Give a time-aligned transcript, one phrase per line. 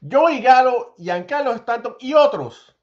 [0.00, 2.76] Joey Galo, Giancarlo Stanton y otros,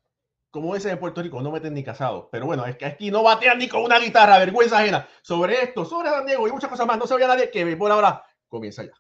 [0.52, 2.28] como dicen en Puerto Rico, no meten ni casados.
[2.32, 5.08] Pero bueno, es que aquí no batean ni con una guitarra, vergüenza ajena.
[5.22, 8.24] Sobre esto, sobre San Diego y muchas cosas más, no sabía nadie que por ahora
[8.48, 8.92] comienza ya.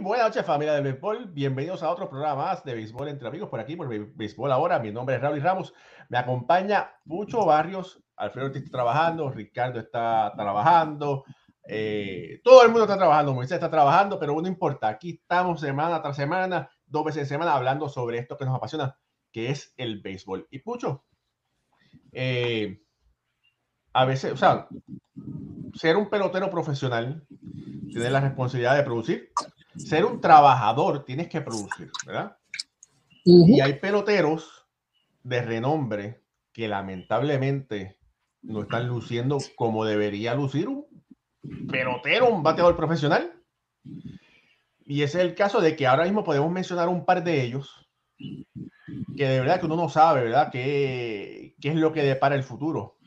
[0.00, 3.58] Buenas noches familia del béisbol, bienvenidos a otro programa más de béisbol entre amigos por
[3.58, 5.74] aquí por béisbol ahora, mi nombre es Raúl Ramos,
[6.08, 11.24] me acompaña Pucho Barrios, Alfredo está trabajando, Ricardo está trabajando,
[11.66, 16.00] eh, todo el mundo está trabajando, Moisés está trabajando, pero no importa, aquí estamos semana
[16.00, 18.96] tras semana, dos veces en semana hablando sobre esto que nos apasiona,
[19.32, 20.46] que es el béisbol.
[20.50, 21.04] Y Pucho,
[22.12, 22.82] eh,
[23.92, 24.68] a veces, o sea,
[25.74, 27.26] ser un pelotero profesional,
[27.92, 29.32] tener la responsabilidad de producir.
[29.78, 32.36] Ser un trabajador, tienes que producir, ¿verdad?
[33.24, 34.66] Y hay peloteros
[35.22, 37.98] de renombre que lamentablemente
[38.42, 40.86] no están luciendo como debería lucir un
[41.70, 43.32] pelotero, un bateador profesional.
[44.84, 47.88] Y ese es el caso de que ahora mismo podemos mencionar un par de ellos
[49.16, 50.50] que de verdad que uno no sabe, ¿verdad?
[50.50, 52.98] ¿Qué, qué es lo que depara el futuro?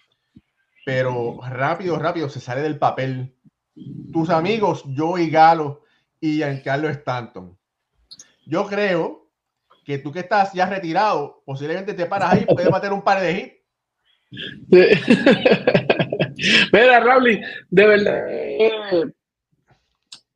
[0.85, 3.35] pero rápido, rápido se sale del papel.
[4.11, 5.83] Tus amigos, Joey Galo
[6.21, 7.57] y Giancarlo Stanton.
[8.45, 9.29] Yo creo
[9.83, 13.31] que tú que estás ya retirado, posiblemente te paras ahí, puedes matar un par de
[13.31, 13.55] hits.
[16.71, 18.25] Mira, Raúl, de verdad,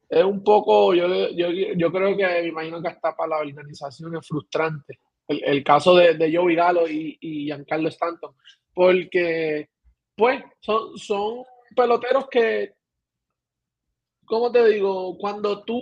[0.10, 4.28] es un poco, yo, yo, creo que me imagino que hasta para la organización es
[4.28, 8.36] frustrante el, caso de, de Joey Galo y, y Giancarlo Stanton,
[8.74, 9.70] porque
[10.16, 11.44] pues son, son
[11.76, 12.74] peloteros que,
[14.26, 15.18] ¿cómo te digo?
[15.18, 15.82] Cuando tú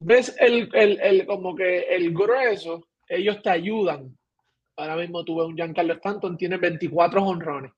[0.00, 4.16] ves el, como que el grueso, ellos te ayudan.
[4.76, 7.72] Ahora mismo tuve un Giancarlo Stanton, tiene 24 honrones.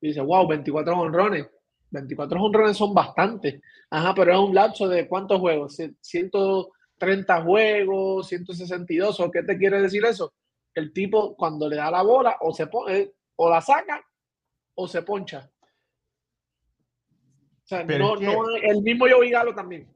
[0.00, 1.48] Y dice, wow, 24 honrones.
[1.90, 3.60] 24 honrones son bastantes.
[3.90, 5.76] Ajá, pero es un lapso de cuántos juegos?
[6.00, 9.20] 130 juegos, 162.
[9.20, 10.34] ¿O qué te quiere decir eso?
[10.74, 12.68] El tipo cuando le da la bola o se
[13.36, 14.04] o la saca
[14.74, 15.50] o se poncha.
[17.66, 18.14] O sea, no,
[18.62, 19.92] el mismo yo Galo también.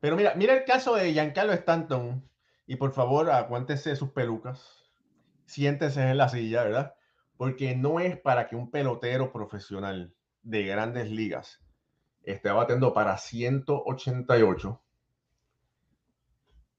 [0.00, 2.24] Pero mira, mira el caso de Giancarlo Stanton.
[2.66, 4.88] Y por favor, aguántese sus pelucas.
[5.44, 6.94] Siéntese en la silla, ¿verdad?
[7.36, 11.60] Porque no es para que un pelotero profesional de grandes ligas
[12.22, 14.82] esté batiendo para 188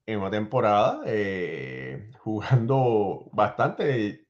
[0.06, 4.26] en una temporada, eh, jugando bastante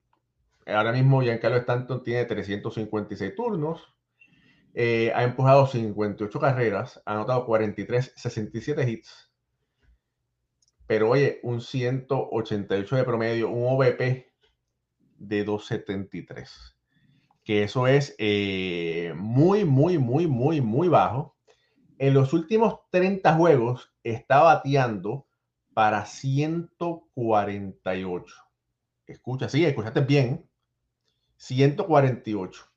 [0.65, 3.81] Ahora mismo Giancarlo Stanton tiene 356 turnos,
[4.73, 9.31] eh, ha empujado 58 carreras, ha anotado 43, 67 hits.
[10.87, 14.31] Pero oye, un 188 de promedio, un OVP
[15.17, 16.77] de 273.
[17.43, 21.35] Que eso es eh, muy, muy, muy, muy, muy bajo.
[21.97, 25.27] En los últimos 30 juegos está bateando
[25.73, 28.35] para 148.
[29.05, 30.49] Escucha, sí, escuchaste bien.
[31.37, 32.68] 148.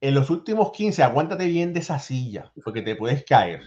[0.00, 3.60] En los últimos 15, aguántate bien de esa silla, porque te puedes caer.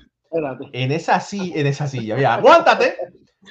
[0.72, 2.96] En esa, silla, en esa silla, mira, aguántate.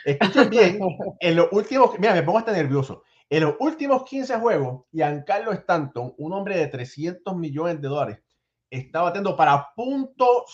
[0.04, 0.78] Escuchen bien.
[1.20, 3.04] En los últimos, mira, me pongo hasta nervioso.
[3.30, 8.18] En los últimos 15 juegos, Giancarlo Stanton, un hombre de 300 millones de dólares,
[8.68, 10.44] está batiendo para punto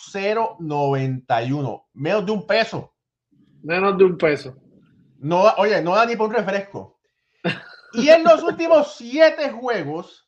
[0.59, 2.95] 091, menos de un peso.
[3.63, 4.57] Menos de un peso.
[5.19, 6.99] No, oye, no da ni por un refresco.
[7.95, 10.28] Y en los últimos siete juegos,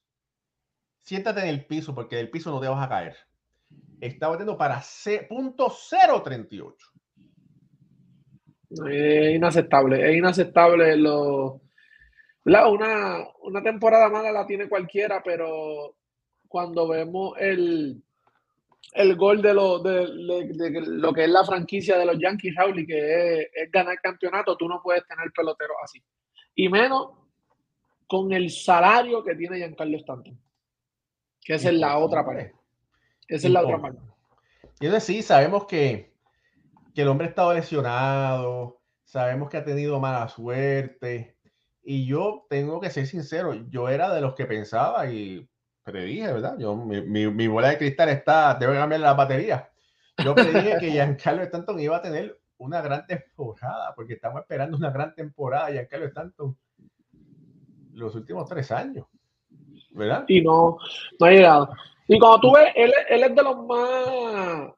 [1.11, 3.17] siéntate en el piso porque del piso no te vas a caer.
[4.01, 4.81] Está batiendo para
[5.29, 5.69] punto
[6.23, 6.77] 038.
[8.89, 11.63] Es inaceptable, es inaceptable lo...
[12.45, 15.97] Una, una temporada mala la tiene cualquiera, pero
[16.47, 18.01] cuando vemos el,
[18.93, 23.41] el gol de lo, de, lo que es la franquicia de los Yankees, Raúl, que
[23.41, 26.01] es, es, ganar campeonato, tú no puedes tener pelotero así.
[26.55, 27.11] Y menos
[28.07, 30.39] con el salario que tiene Giancarlo Stanton
[31.43, 32.51] que esa es la otra pared.
[33.29, 34.01] Esa es la otra parte.
[34.81, 36.13] Y es decir, sabemos que,
[36.95, 41.37] que el hombre ha estado lesionado, sabemos que ha tenido mala suerte.
[41.83, 45.49] Y yo tengo que ser sincero, yo era de los que pensaba y
[45.83, 46.57] predije, ¿verdad?
[46.59, 49.71] Yo, mi, mi, bola de cristal está, debe cambiar la batería.
[50.23, 54.91] Yo predije que Giancarlo Stanton iba a tener una gran temporada, porque estamos esperando una
[54.91, 56.59] gran temporada de Giancarlo Stanton
[57.93, 59.07] los últimos tres años,
[59.91, 60.25] ¿verdad?
[60.29, 60.79] Y no,
[61.19, 61.71] no ha llegado.
[62.09, 64.71] Y cuando tú ves, él, él es de los más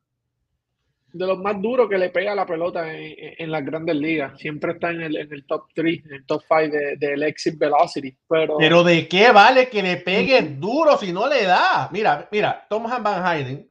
[1.12, 4.38] de los más duros que le pega la pelota en, las grandes ligas.
[4.38, 8.16] Siempre está en el, en el top 3, en el top 5 del exit velocity.
[8.26, 8.56] Pero...
[8.58, 11.88] pero ¿de qué vale que le pegue duro si no le da?
[11.92, 13.68] Mira, mira, Thomas Van Hayden,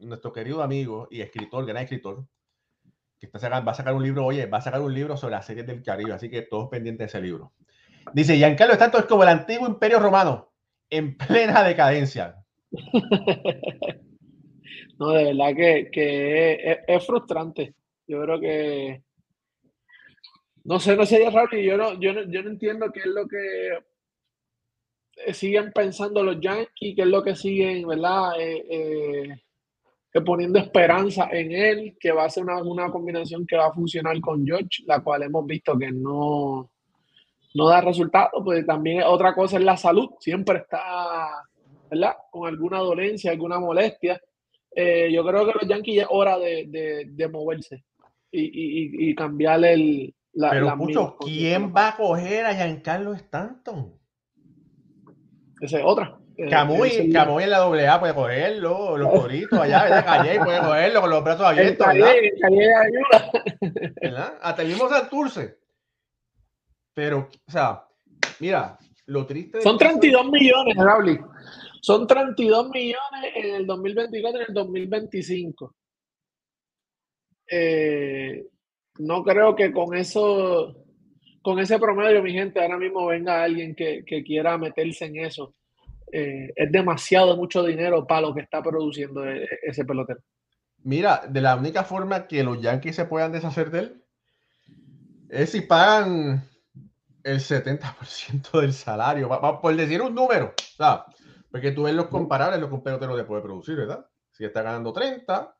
[0.00, 2.24] nuestro querido amigo y escritor, gran escritor,
[3.18, 5.36] que está sacando, va a sacar un libro, oye, va a sacar un libro sobre
[5.36, 7.52] las series del Caribe, así que todos pendientes de ese libro.
[8.12, 10.53] Dice, Giancarlo tanto es como el antiguo imperio romano,
[10.96, 12.36] en plena decadencia.
[14.98, 15.54] No, de verdad
[15.90, 17.74] que, es, frustrante.
[18.06, 19.02] Yo creo que.
[20.64, 23.06] No sé, no sería raro y yo no, yo no, yo no entiendo qué es
[23.06, 23.80] lo que
[25.32, 28.40] siguen pensando los Yankees, qué es lo que siguen, ¿verdad?
[28.40, 29.36] Eh,
[30.12, 33.72] eh, poniendo esperanza en él, que va a ser una, una, combinación que va a
[33.72, 36.70] funcionar con George, la cual hemos visto que no,
[37.54, 41.44] no da resultado, pues también otra cosa es la salud, siempre está,
[41.88, 42.14] ¿verdad?
[42.30, 44.20] Con alguna dolencia, alguna molestia.
[44.74, 47.84] Eh, yo creo que los Yankees es hora de, moverse
[48.32, 53.96] y, y, cambiarle el, la, Pero, mucho, ¿quién va a coger a Giancarlo Stanton?
[55.60, 56.18] Esa es otra.
[56.36, 60.04] Eh, Camuy, en la AA puede cogerlo, los coritos allá, ¿verdad?
[60.04, 61.86] Calle puede cogerlo con los brazos abiertos.
[61.86, 63.30] Calle, Calle ayuda.
[64.02, 64.38] ¿verdad?
[64.42, 65.63] Hasta el mismo Santurce.
[66.94, 67.84] Pero, o sea,
[68.40, 69.60] mira, lo triste.
[69.60, 71.20] Son 32 millones, Raúl.
[71.82, 75.74] Son 32 millones en el 2024 y en el 2025.
[77.50, 78.46] Eh,
[78.98, 80.76] no creo que con eso,
[81.42, 85.54] con ese promedio, mi gente, ahora mismo venga alguien que, quiera meterse en eso.
[86.10, 90.20] Eh, es demasiado mucho dinero para lo que está produciendo e, ese pelotero.
[90.84, 94.04] Mira, de la única forma que los Yankees se puedan deshacer de él
[95.30, 96.48] es si pagan
[97.24, 99.28] el 70% del salario,
[99.60, 100.54] por decir un número.
[101.50, 104.06] Porque tú ves los comparables, los que un pelotero le puede producir, ¿verdad?
[104.30, 105.56] Si está ganando 30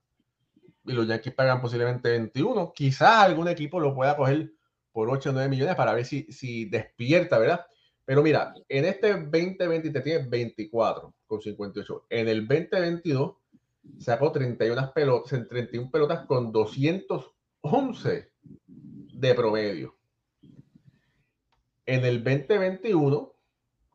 [0.86, 4.52] y los Yankees pagan posiblemente 21, quizás algún equipo lo pueda coger
[4.92, 7.66] por 8 o 9 millones para ver si, si despierta, ¿verdad?
[8.04, 12.06] Pero mira, en este 2020 te tienes 24 con 58.
[12.10, 13.36] En el 2022
[13.98, 18.30] sacó 31 pelotas, 31 pelotas con 211
[19.14, 19.96] de promedio.
[21.86, 23.34] En el 2021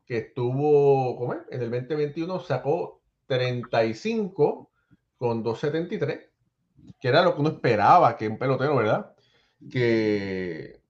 [0.06, 1.40] que estuvo, ¿cómo es?
[1.50, 4.70] En el 2021 sacó 35
[5.16, 6.30] con 273,
[7.00, 9.14] que era lo que uno esperaba que un pelotero, ¿verdad?
[9.70, 10.82] Que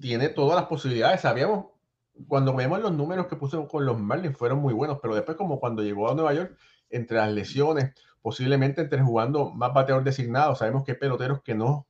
[0.00, 1.20] tiene todas las posibilidades.
[1.20, 1.66] Sabíamos,
[2.26, 5.60] cuando vemos los números que puso con los Marlins, fueron muy buenos, pero después, como
[5.60, 6.56] cuando llegó a Nueva York,
[6.90, 7.92] entre las lesiones,
[8.22, 11.86] posiblemente entre jugando más bateador designado, sabemos que hay peloteros que no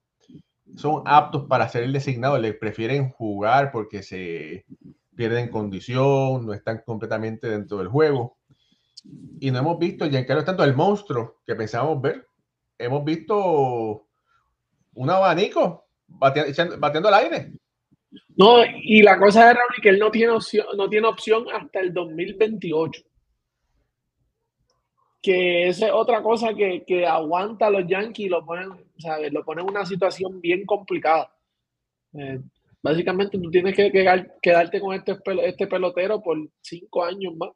[0.77, 4.65] son aptos para ser el designado, le prefieren jugar porque se
[5.15, 8.39] pierden condición, no están completamente dentro del juego.
[9.41, 12.27] Y no hemos visto, ya es tanto el monstruo que pensábamos ver,
[12.79, 14.07] hemos visto
[14.95, 17.53] un abanico bateando, al aire.
[18.37, 21.81] No, y la cosa es, Raúl, que él no tiene opción, no tiene opción hasta
[21.81, 23.03] el 2028.
[25.25, 28.69] Que esa es otra cosa que, que aguanta a los Yankees y lo ponen,
[29.31, 31.33] lo ponen en una situación bien complicada.
[32.13, 32.41] Eh,
[32.85, 33.91] Básicamente tú tienes que
[34.43, 37.49] quedarte con este, este pelotero por cinco años más.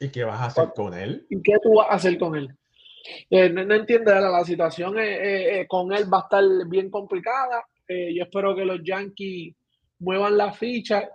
[0.00, 1.26] ¿Y qué vas a hacer con él?
[1.28, 2.48] ¿Y qué tú vas a hacer con él?
[3.28, 7.66] Eh, no, entiende, la, situación eh, eh, con él va a estar bien complicada.
[7.86, 9.54] yo espero que los Yankees
[9.98, 11.06] muevan la ficha.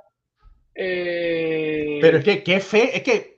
[0.72, 2.96] Pero es que, ¿qué fe?
[2.96, 3.38] Es que,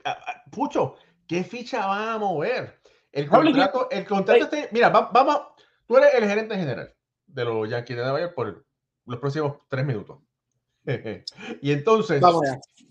[0.50, 0.96] Pucho,
[1.32, 2.78] ¿qué ficha van a mover?
[3.10, 5.40] El contrato, el contrato, este, mira, vamos,
[5.86, 6.94] tú eres el gerente general
[7.26, 8.66] de los Yankees de Nueva York por
[9.06, 10.18] los próximos tres minutos.
[11.62, 12.22] y entonces,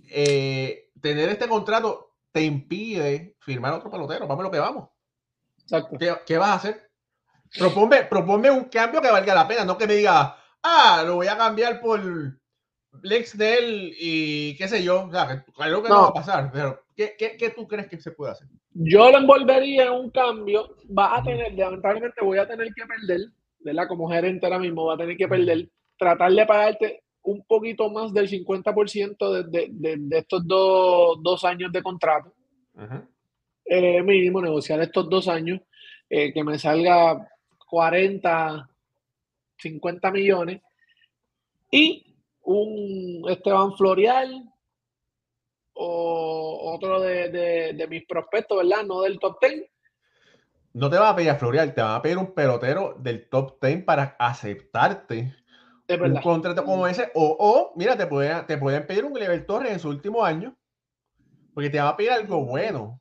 [0.09, 4.25] eh, tener este contrato te impide firmar otro pelotero.
[4.27, 4.89] Vamos a lo que vamos.
[6.25, 6.89] ¿Qué, vas a hacer?
[8.09, 11.37] Proponme, un cambio que valga la pena, no que me diga, ah, lo voy a
[11.37, 12.01] cambiar por
[13.03, 15.05] Lex Dell y qué sé yo.
[15.05, 16.01] O sea, claro que no.
[16.01, 16.83] va a pasar, pero
[17.17, 18.47] ¿qué, ¿qué, tú crees que se puede hacer?
[18.73, 20.75] Yo lo envolvería en un cambio.
[20.97, 23.27] Va a tener, lamentablemente voy a tener que perder,
[23.59, 23.87] ¿verdad?
[23.87, 28.11] Como gerente ahora mismo, va a tener que perder tratar de pagarte un poquito más
[28.13, 32.33] del 50% de, de, de, estos dos, años de contrato.
[33.65, 35.61] Eh, mínimo, negociar estos dos años,
[36.09, 37.29] eh, que me salga
[37.69, 38.69] 40,
[39.57, 40.61] 50 millones.
[41.69, 44.50] Y un Esteban Florial,
[45.83, 48.83] o otro de, mis prospectos, ¿verdad?
[48.85, 49.65] No del top 10.
[50.73, 53.57] No te van a pedir a Florial, te van a pedir un pelotero del top
[53.61, 55.35] 10 para aceptarte
[55.99, 57.11] un contrato como ese.
[57.13, 60.55] O, o mira, te pueden, te pueden pedir un Level Torres en su último año,
[61.53, 62.99] porque te van a pedir algo bueno.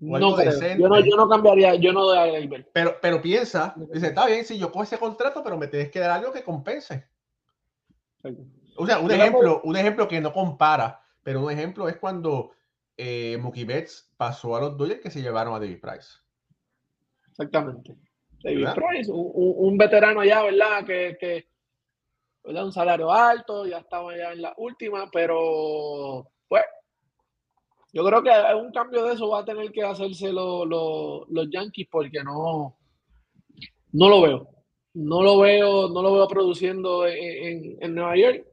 [0.00, 4.26] No yo, no, yo no cambiaría, yo no doy a Pero, pero piensa, dice, está
[4.26, 7.08] bien, si yo cojo ese contrato, pero me tienes que dar algo que compense.
[8.76, 12.52] O sea, un ejemplo, un ejemplo que no compara, pero un ejemplo es cuando
[12.96, 16.08] eh, Mookie Betts pasó a los Dodgers que se llevaron a David Price.
[17.28, 17.94] Exactamente.
[18.42, 20.86] David Price, un, veterano ya, ¿verdad?
[20.86, 21.48] Que, que
[22.42, 22.64] ¿verdad?
[22.64, 26.64] un salario alto, ya estaba ya en la última, pero pues
[27.92, 32.24] yo creo que un cambio de eso va a tener que hacerse los Yankees porque
[32.24, 32.74] no,
[33.92, 34.48] no lo veo.
[34.94, 38.46] No lo veo, no lo veo produciendo en, Nueva York.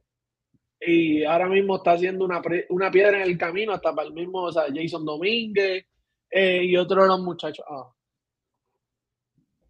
[0.80, 4.42] Y ahora mismo está haciendo una, una, piedra en el camino hasta para el mismo,
[4.42, 5.86] o sea, Jason Domínguez
[6.30, 7.64] eh, y otros de los muchachos.
[7.68, 7.90] Ah.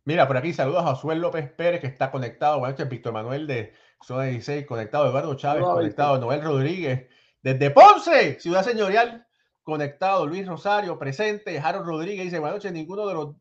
[0.04, 2.58] Mira, por aquí saludos a Josué López Pérez, que está conectado.
[2.58, 3.72] Buenas noches, Víctor Manuel de
[4.04, 5.08] Zona 16, conectado.
[5.08, 6.18] Eduardo Chávez, conectado.
[6.18, 7.08] Noel Rodríguez,
[7.42, 9.26] desde Ponce, Ciudad Señorial
[9.62, 10.26] conectado.
[10.26, 11.58] Luis Rosario, presente.
[11.58, 13.36] Harold Rodríguez dice, buenas noches, ninguno de los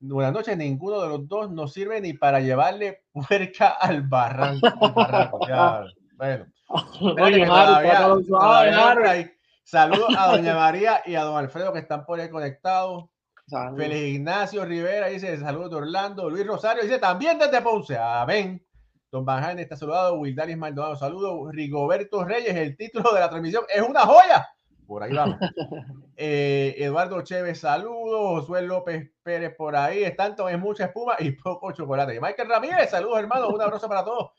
[0.00, 4.68] buenas noches, ninguno de los dos nos sirve ni para llevarle puerca al barranco.
[6.16, 6.46] bueno.
[9.64, 13.06] Saludos a doña María y a don Alfredo que están por ahí conectados.
[13.76, 16.28] Feliz Ignacio Rivera dice saludos de Orlando.
[16.28, 17.96] Luis Rosario dice también desde Ponce.
[17.96, 18.62] Amén.
[19.10, 20.16] Don Van está saludado.
[20.16, 21.50] Wildaris Maldonado, saludos.
[21.52, 24.46] Rigoberto Reyes, el título de la transmisión es una joya
[24.88, 25.36] por ahí vamos.
[26.20, 28.40] Eh, Eduardo Chévez, saludos.
[28.40, 30.02] Josué López Pérez por ahí.
[30.02, 32.20] Están es mucha espuma y poco chocolate.
[32.20, 33.50] Michael Ramírez, saludos hermano.
[33.50, 34.32] Un abrazo para todos.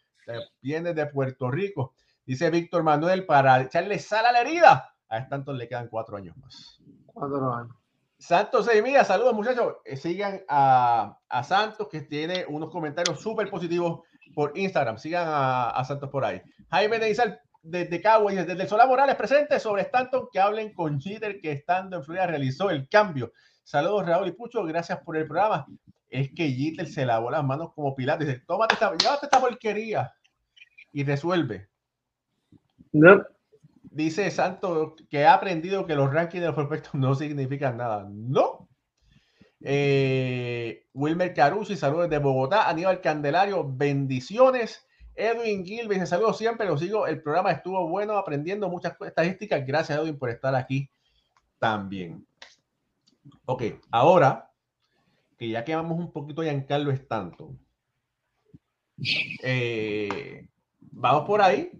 [0.61, 1.93] Viene de Puerto Rico.
[2.29, 4.93] Dice Víctor Manuel, para echarle sal a la herida.
[5.09, 6.79] A Stanton le quedan cuatro años más.
[7.07, 7.75] Cuatro años.
[8.19, 9.77] Santos Mira, saludos muchachos.
[9.83, 14.01] Eh, sigan a, a, Santos que tiene unos comentarios súper positivos
[14.35, 14.99] por Instagram.
[14.99, 16.39] Sigan a, a Santos por ahí.
[16.69, 21.51] Jaime Neizal desde Cowboys, desde Solá Morales presente sobre Stanton, que hablen con Jeter, que
[21.51, 23.33] estando en Florida realizó el cambio.
[23.63, 25.65] Saludos, Raúl y Pucho, gracias por el programa.
[26.07, 28.27] Es que Jeter se lavó las manos como Pilates.
[28.27, 30.13] Dice, tómate esta, llévate esta porquería
[30.93, 31.68] y resuelve.
[32.91, 33.23] No.
[33.91, 38.07] Dice Santos que ha aprendido que los rankings de los prospectos no significan nada.
[38.09, 38.67] No.
[39.61, 42.69] Eh, Wilmer Caruso y saludos de Bogotá.
[42.69, 44.85] Aníbal Candelario, bendiciones.
[45.15, 47.05] Edwin Gilbert, saludos siempre, lo sigo.
[47.05, 49.65] El programa estuvo bueno, aprendiendo muchas estadísticas.
[49.65, 50.89] Gracias, Edwin, por estar aquí
[51.59, 52.25] también.
[53.45, 54.49] Ok, ahora
[55.37, 57.59] que ya quemamos un poquito Giancarlo Stanton,
[59.43, 60.47] eh,
[60.79, 61.71] vamos por ahí,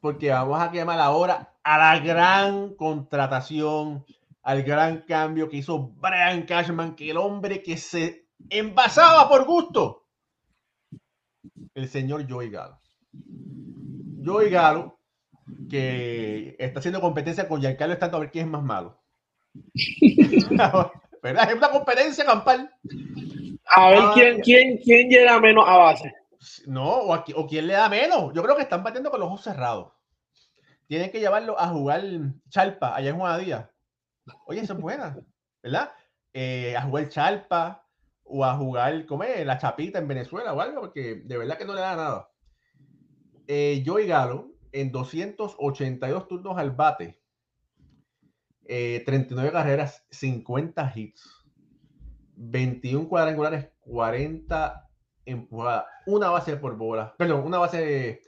[0.00, 4.04] porque vamos a quemar ahora a la gran contratación,
[4.42, 10.06] al gran cambio que hizo Brian Cashman, que el hombre que se envasaba por gusto,
[11.74, 12.80] el señor Joey Galo.
[14.24, 14.98] Joey Galo,
[15.68, 19.00] que está haciendo competencia con Giancarlo Stanton a ver quién es más malo.
[21.22, 21.50] ¿Verdad?
[21.50, 22.74] Es una competencia campal.
[23.66, 26.12] A ver ah, quién, quién, quién llega menos a base.
[26.66, 28.32] No, o, quién le da menos.
[28.34, 29.92] Yo creo que están batiendo con los ojos cerrados.
[30.86, 32.02] Tienen que llevarlo a jugar
[32.48, 33.70] Chalpa allá en Juanadía.
[34.46, 35.18] Oye, eso es buena,
[35.62, 35.92] ¿verdad?
[36.32, 37.86] Eh, a jugar Chalpa
[38.24, 39.44] o a jugar, ¿cómo es?
[39.44, 42.30] La Chapita en Venezuela o algo, porque de verdad que no le da nada
[43.52, 47.20] eh, Joey Galo en 282 turnos al bate,
[48.64, 51.44] 39 eh, carreras, 50 hits,
[52.36, 54.89] 21 cuadrangulares, 40
[56.06, 58.22] una base por bola, perdón, una base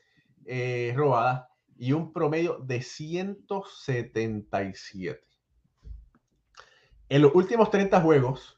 [0.44, 5.20] eh, robada y un promedio de 177.
[7.08, 8.56] En los últimos 30 juegos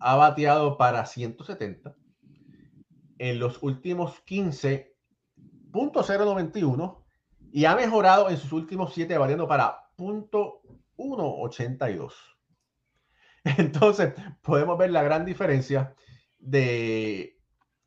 [0.00, 1.94] ha bateado para 170.
[3.18, 4.98] En los últimos 15
[5.72, 7.04] .091
[7.52, 12.12] y ha mejorado en sus últimos 7 variando para .182.
[13.44, 15.94] Entonces, podemos ver la gran diferencia
[16.38, 17.37] de,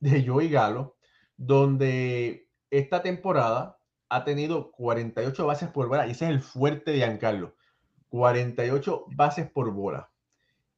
[0.01, 0.98] de Joey Galo,
[1.38, 3.77] donde esta temporada
[4.10, 7.55] ha tenido 48 bases por bola y ese es el fuerte de Giancarlo.
[8.10, 10.12] 48 bases por bola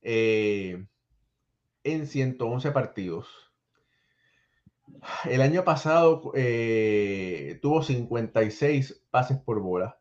[0.03, 0.85] eh,
[1.83, 3.27] en 111 partidos.
[5.25, 9.97] El año pasado eh, tuvo 56 pases por bola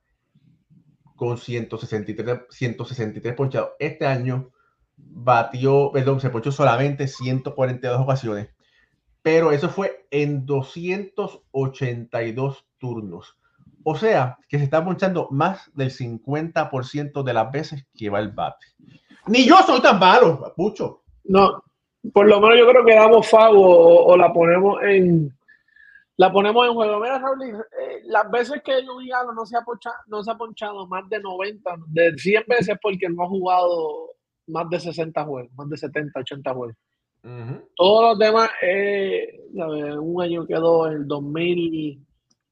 [1.16, 3.70] con 163, 163 ponchados.
[3.78, 4.52] Este año
[4.96, 8.50] batió, perdón, se ponchó solamente 142 ocasiones,
[9.22, 13.38] pero eso fue en 282 turnos.
[13.84, 18.30] O sea, que se está ponchando más del 50% de las veces que va el
[18.30, 18.66] bate.
[19.26, 21.02] Ni yo soy tan malo, Pucho.
[21.24, 21.62] No,
[22.12, 25.36] por lo menos yo creo que damos fago o, la ponemos en
[26.16, 27.00] la ponemos en juego.
[27.00, 30.36] Mira, Raúl, eh, las veces que Luis Galo no se, ha ponchado, no se ha
[30.36, 34.10] ponchado más de 90, de 100 veces porque no ha jugado
[34.46, 36.76] más de 60 juegos, más de 70, 80 juegos.
[37.76, 42.04] Todos los demás, eh, un año quedó en el 2000,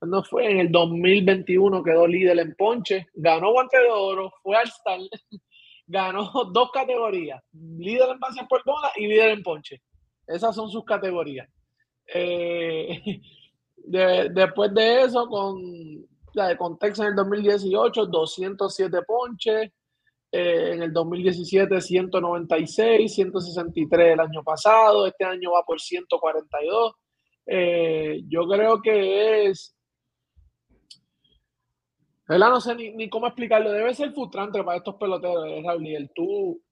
[0.03, 0.50] no fue?
[0.50, 5.00] En el 2021 quedó líder en ponche, ganó guante de oro, fue al Star,
[5.87, 9.83] ganó dos categorías, líder en base por bola y líder en ponche.
[10.27, 11.49] Esas son sus categorías.
[12.15, 13.21] Eh,
[13.77, 15.61] después de eso, con,
[16.57, 19.73] con Texas en el 2018, 207 ponches,
[20.33, 26.95] eh, en el 2017 196, 163 el año pasado, este año va por 142.
[27.47, 29.77] Eh, yo creo que es,
[32.29, 32.51] ¿verdad?
[32.51, 36.63] No sé ni, cómo explicarlo, debe ser frustrante para estos peloteros, ¿eh, el tú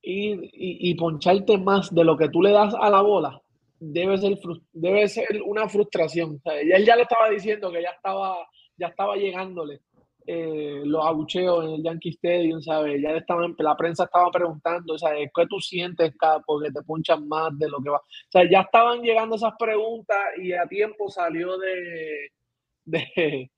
[0.00, 3.42] ir y, poncharte más de lo que tú le das a la bola,
[3.78, 4.38] debe ser,
[4.72, 6.40] debe ser una frustración.
[6.44, 8.36] él ya le estaba diciendo que ya estaba,
[8.76, 9.80] ya estaba llegándole
[10.26, 13.00] eh, los abucheos en el Yankee Stadium, ¿sabes?
[13.02, 15.30] Ya estaban, la prensa estaba preguntando, ¿sabes?
[15.34, 16.12] ¿Qué tú sientes
[16.46, 17.98] porque te punchan más de lo que va?
[17.98, 22.30] O sea, ya estaban llegando esas preguntas y a tiempo salió de,
[22.84, 23.50] de,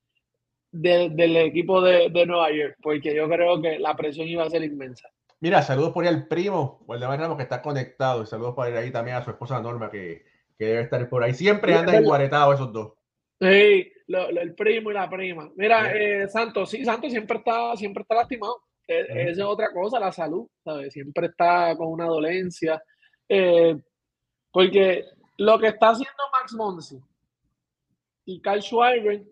[0.71, 4.63] del equipo de, de, Nueva York, porque yo creo que la presión iba a ser
[4.63, 5.09] inmensa.
[5.39, 8.91] Mira, saludos por ahí al primo, Waldemar Ramos, que está conectado, y saludos por ahí
[8.91, 10.25] también a su esposa Norma, que,
[10.57, 11.33] que debe estar por ahí.
[11.33, 12.96] Siempre andan enguaretados esos dos.
[13.39, 15.51] Sí, el primo y la prima.
[15.55, 18.61] Mira, eh, Santos, sí, Santos siempre está, siempre está lastimado.
[18.87, 20.93] E, esa es otra cosa, la salud, ¿sabes?
[20.93, 22.81] Siempre está con una dolencia.
[23.29, 23.75] Eh,
[24.51, 25.05] porque
[25.37, 26.99] lo que está haciendo Max Monsi
[28.25, 29.23] y Kyle Schreiber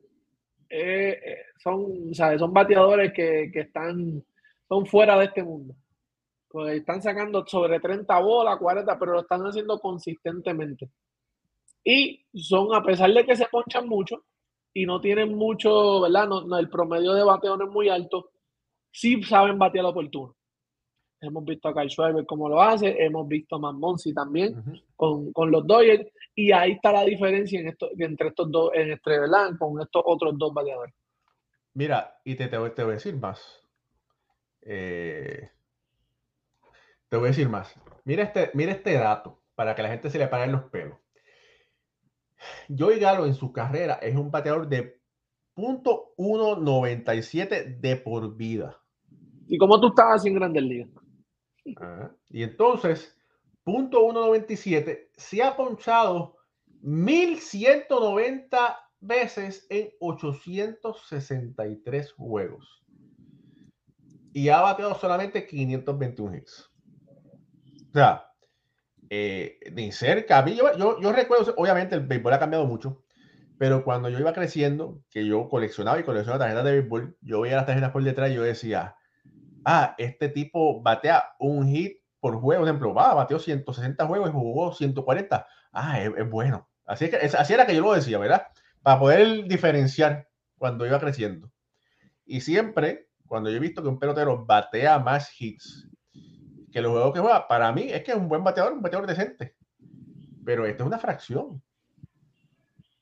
[0.70, 2.40] eh, son, ¿sabes?
[2.40, 4.24] son bateadores que, que, están
[4.68, 5.74] son fuera de este mundo.
[6.50, 10.90] Pues están sacando sobre 30 bolas, 40, pero lo están haciendo consistentemente.
[11.86, 14.26] Y son, a pesar de que se ponchan mucho
[14.74, 16.28] y no tienen mucho, ¿verdad?
[16.28, 18.32] No, el promedio de bateo no es muy alto,
[18.92, 20.36] sí saben batear oportuno.
[21.22, 25.52] Hemos visto a Kyle Schreiber cómo lo hace, hemos visto a Monsi también con, con,
[25.52, 29.52] los Dodgers, y ahí está la diferencia en esto, entre estos dos, en este, ¿verdad?
[29.58, 30.94] Con estos otros dos bateadores.
[31.76, 33.64] Mira, y te, te, voy, a decir más.
[34.62, 35.50] Eh,
[37.08, 37.74] te voy a decir más.
[38.06, 40.98] Mira este, mira este dato para que la gente se le pare los pelos.
[42.76, 45.02] Joey Galo en su carrera es un bateador de
[45.56, 48.80] .197 de por vida.
[49.48, 50.90] ¿Y cómo tú estabas en Grandes Ligas?
[52.30, 53.18] y entonces,
[53.66, 56.36] .197 se ha ponchado
[56.82, 62.84] 1190 veces en 863 juegos.
[64.34, 66.70] Y ha bateado solamente 521 hits.
[67.90, 68.30] O sea,
[69.10, 70.46] eh, ni cerca.
[70.46, 73.04] Yo, yo, recuerdo, obviamente el béisbol ha cambiado mucho,
[73.58, 77.58] pero cuando yo iba creciendo, que yo coleccionaba y coleccionaba tarjetas de béisbol, yo veía
[77.58, 78.96] las tarjetas por detrás y yo decía,
[79.64, 84.34] ah, este tipo batea un hit por juego, por ejemplo, va, bateó 160 juegos y
[84.34, 85.48] jugó 140.
[85.72, 86.68] Ah, es, bueno.
[86.86, 88.48] Así, que, así era que yo lo decía, ¿verdad?
[88.82, 91.52] Para poder diferenciar cuando iba creciendo.
[92.26, 95.88] Y siempre, cuando yo he visto que un pelotero batea más hits
[96.76, 99.08] que los juegos que juega, para mí es que es un buen bateador, un bateador
[99.08, 99.56] decente.
[100.44, 101.64] Pero esto es una fracción.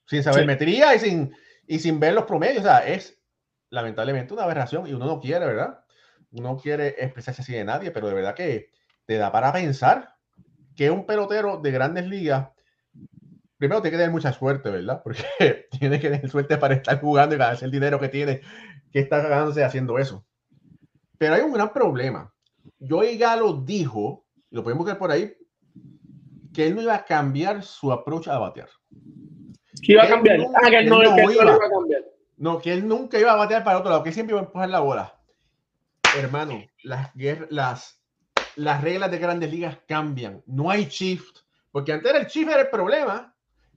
[0.06, 2.60] Sin saber metría y sin, y sin ver los promedios.
[2.60, 3.20] O sea, es
[3.72, 5.84] lamentablemente una aberración y uno no quiere, ¿verdad?
[6.34, 8.70] Uno quiere expresarse así de nadie, pero de verdad que
[9.08, 10.18] te da para pensar
[10.76, 12.50] que un pelotero de grandes ligas,
[13.58, 15.02] primero tiene que tener mucha suerte, ¿verdad?
[15.04, 18.42] Porque tiene que tener suerte para estar jugando y ganarse el dinero que tiene,
[18.92, 20.24] que está ganándose haciendo eso.
[21.18, 22.33] Pero hay un gran problema
[22.80, 25.36] Joey Galo dijo, y lo podemos ver por ahí,
[26.54, 28.69] que él no iba a cambiar su approach a batear.
[29.82, 30.39] Que iba a cambiar.
[30.56, 32.04] ah, que, no, no, iba, a cambiar.
[32.38, 34.69] No, que él nunca iba a batear para otro lado, que siempre iba a empujar
[34.69, 35.19] la bola.
[36.15, 37.12] Hermano, las,
[37.49, 38.04] las,
[38.56, 40.43] las reglas de grandes ligas cambian.
[40.45, 41.39] No hay shift.
[41.71, 43.36] Porque antes el shift era el problema.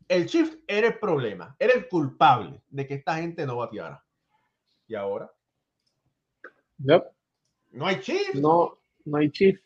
[0.08, 1.56] El shift era el problema.
[1.58, 4.04] Era el culpable de que esta gente no bateara.
[4.86, 5.32] ¿Y ahora?
[6.78, 7.04] Yep.
[7.72, 8.34] No hay shift.
[8.34, 8.75] No,
[9.06, 9.58] no hay chief.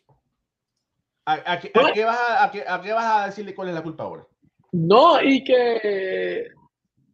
[1.25, 1.71] ¿A, qué,
[2.03, 4.25] vas a, decirle cuál es la culpa ahora?
[4.71, 6.47] No, y que,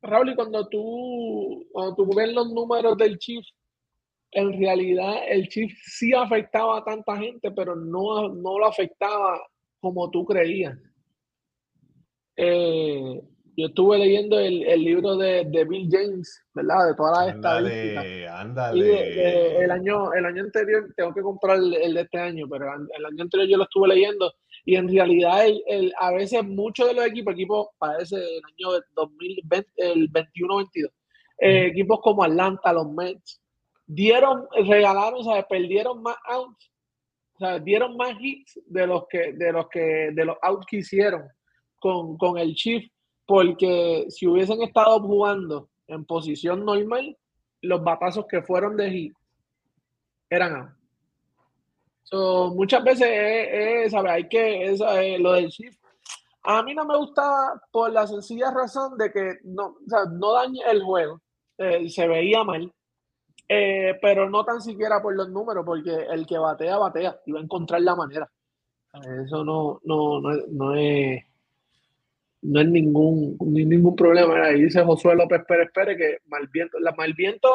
[0.02, 3.46] Raúl, y cuando tú, cuando tú ves los números del chief,
[4.32, 9.42] en realidad el chief sí afectaba a tanta gente, pero no, no lo afectaba
[9.80, 10.78] como tú creías.
[12.36, 13.22] Eh,
[13.58, 16.90] yo estuve leyendo el, el libro de, de, Bill James, ¿verdad?
[16.90, 18.06] De todas las estadísticas.
[18.40, 19.64] Ándale.
[19.64, 23.24] el, año, el año anterior, tengo que comprar el, de este año, pero el año
[23.24, 24.32] anterior yo lo estuve leyendo
[24.64, 29.72] y en realidad el, a veces muchos de los equipos, equipos parece el año 2020,
[29.78, 30.92] el 21-22,
[31.40, 33.42] eh, equipos como Atlanta, los Mets,
[33.88, 36.72] dieron, regalaron, o sea, perdieron más outs,
[37.34, 40.78] o sea, dieron más hits de los que, de los que, de los outs que
[40.78, 41.24] hicieron
[41.80, 42.86] con, con el Chief,
[43.28, 47.18] porque si hubiesen estado jugando en posición normal,
[47.62, 49.14] los batazos que fueron de hit
[50.30, 50.74] eran outs.
[52.04, 55.78] So, muchas veces es, Hay que, eh, lo del Chief
[56.50, 60.32] a mí no me gusta por la sencilla razón de que no, o sea, no
[60.32, 61.20] daña el juego.
[61.58, 62.72] Eh, se veía mal,
[63.50, 67.40] eh, pero no tan siquiera por los números, porque el que batea, batea y va
[67.40, 68.32] a encontrar la manera.
[69.26, 71.22] Eso no, no, no, no es
[72.42, 74.46] no es ningún, ningún problema.
[74.46, 77.50] Ahí dice Josué López Pérez Pérez que Malviento, la Malviento,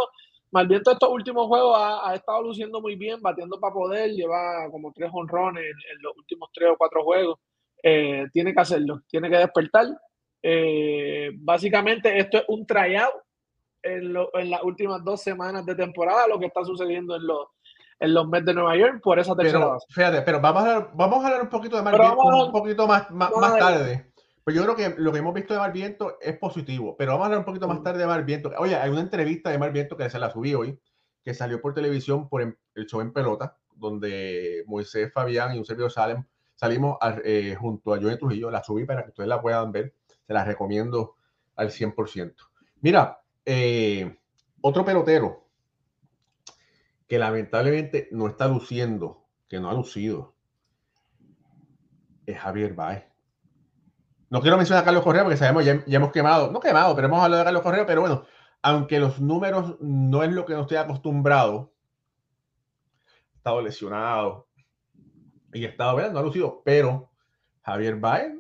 [0.51, 5.11] Malviento estos últimos juegos ha, estado luciendo muy bien, batiendo para poder, lleva como tres
[5.13, 7.39] honrones en, los últimos tres o cuatro juegos.
[7.83, 9.87] Eh, tiene que hacerlo, tiene que despertar.
[11.41, 13.15] básicamente esto es un tryout
[13.83, 17.49] en, las últimas dos semanas de temporada lo que está sucediendo en los,
[17.99, 19.87] en los Mets de Nueva York por esa tercera pero, base.
[19.91, 23.11] Fíjate, pero vamos a hablar, vamos a hablar un poquito de Marviento un poquito más,
[23.11, 24.12] más, tarde.
[24.45, 27.27] Pues yo creo que lo que hemos visto de Marviento es positivo, pero vamos a
[27.27, 27.83] hablar un poquito más mm.
[27.83, 28.51] tarde de Marviento.
[28.59, 30.79] Oye, hay una entrevista de Marviento que se la subí hoy,
[31.23, 35.93] que salió por televisión por el show en pelota, donde Moisés Fabián y un servidor
[35.93, 36.25] Salem
[36.55, 38.51] salimos eh, junto a Johnny Trujillo.
[38.51, 39.95] La subí para que ustedes la puedan ver.
[40.27, 41.17] Se la recomiendo
[41.57, 42.35] al 100%.
[42.81, 44.19] Mira, eh,
[44.61, 45.49] otro pelotero
[47.09, 50.35] que lamentablemente no está luciendo, que no ha lucido,
[52.25, 53.12] es Javier Baez.
[54.33, 57.07] No quiero mencionar a Carlos Correa porque sabemos, ya, ya, hemos quemado, no quemado, pero
[57.07, 58.25] hemos hablado de Carlos Correa, pero bueno,
[58.63, 61.75] aunque los números no es lo que no estoy acostumbrado,
[63.35, 64.49] ha estado lesionado
[65.53, 66.13] y ha estado, ¿verdad?
[66.13, 67.11] no ha lucido, pero
[67.61, 68.33] Javier Baez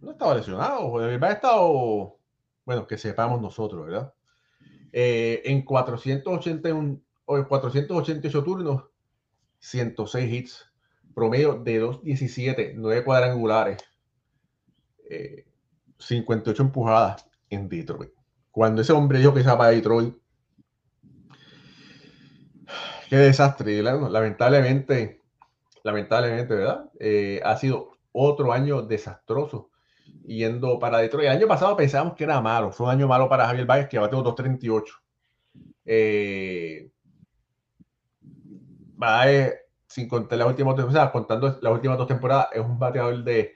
[0.00, 2.18] no estaba lesionado, Javier Baez ha estado
[2.64, 4.12] bueno, que sepamos nosotros, ¿verdad?
[4.92, 8.82] Eh, en 481 o en 488 turnos,
[9.60, 10.72] 106 hits,
[11.14, 13.78] promedio de 2.17, 9 cuadrangulares,
[15.98, 18.10] 58 eh, empujadas en Detroit.
[18.50, 20.14] Cuando ese hombre dijo que se para Detroit,
[23.08, 25.22] qué desastre, lamentablemente,
[25.84, 26.90] lamentablemente, ¿verdad?
[26.98, 29.70] Eh, ha sido otro año desastroso
[30.24, 31.26] yendo para Detroit.
[31.28, 33.98] El año pasado pensábamos que era malo, fue un año malo para Javier Baez que
[33.98, 34.84] bateó 2.38.
[35.84, 36.90] Eh,
[38.96, 39.54] Baez,
[39.86, 43.54] sin contar las últimas o sea, contando las últimas dos temporadas, es un bateador de,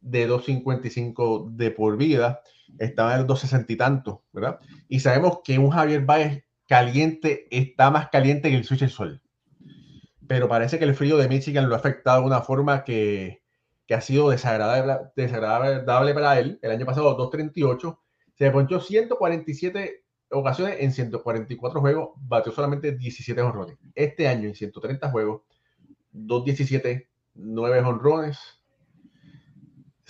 [0.00, 2.40] de 2.55 de por vida.
[2.78, 4.60] Estaba en el 2.60 y tanto, ¿verdad?
[4.88, 9.22] Y sabemos que un Javier Baez caliente está más caliente que el switch del sol.
[10.26, 13.42] Pero parece que el frío de Michigan lo ha afectado de una forma que,
[13.86, 16.58] que ha sido desagradable, desagradable para él.
[16.62, 18.00] El año pasado 238,
[18.34, 23.76] se ponchó 147 ocasiones en 144 juegos, batió solamente 17 honrones.
[23.94, 25.42] Este año en 130 juegos,
[26.12, 28.61] 217, 9 honrones,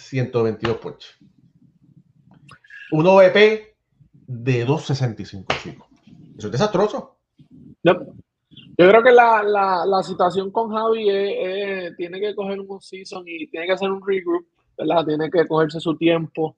[0.02, 1.16] 122 ponches.
[2.90, 3.74] Un OVP
[4.26, 5.88] de 265, chicos.
[6.36, 7.18] Eso es desastroso.
[8.78, 13.22] Yo creo que la, la, la situación con Javi es, tiene que coger un season
[13.26, 15.04] y tiene que hacer un regroup, ¿verdad?
[15.04, 16.56] Tiene que cogerse su tiempo,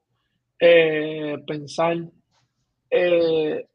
[0.59, 1.97] eh, pensar.
[2.91, 3.67] Eh,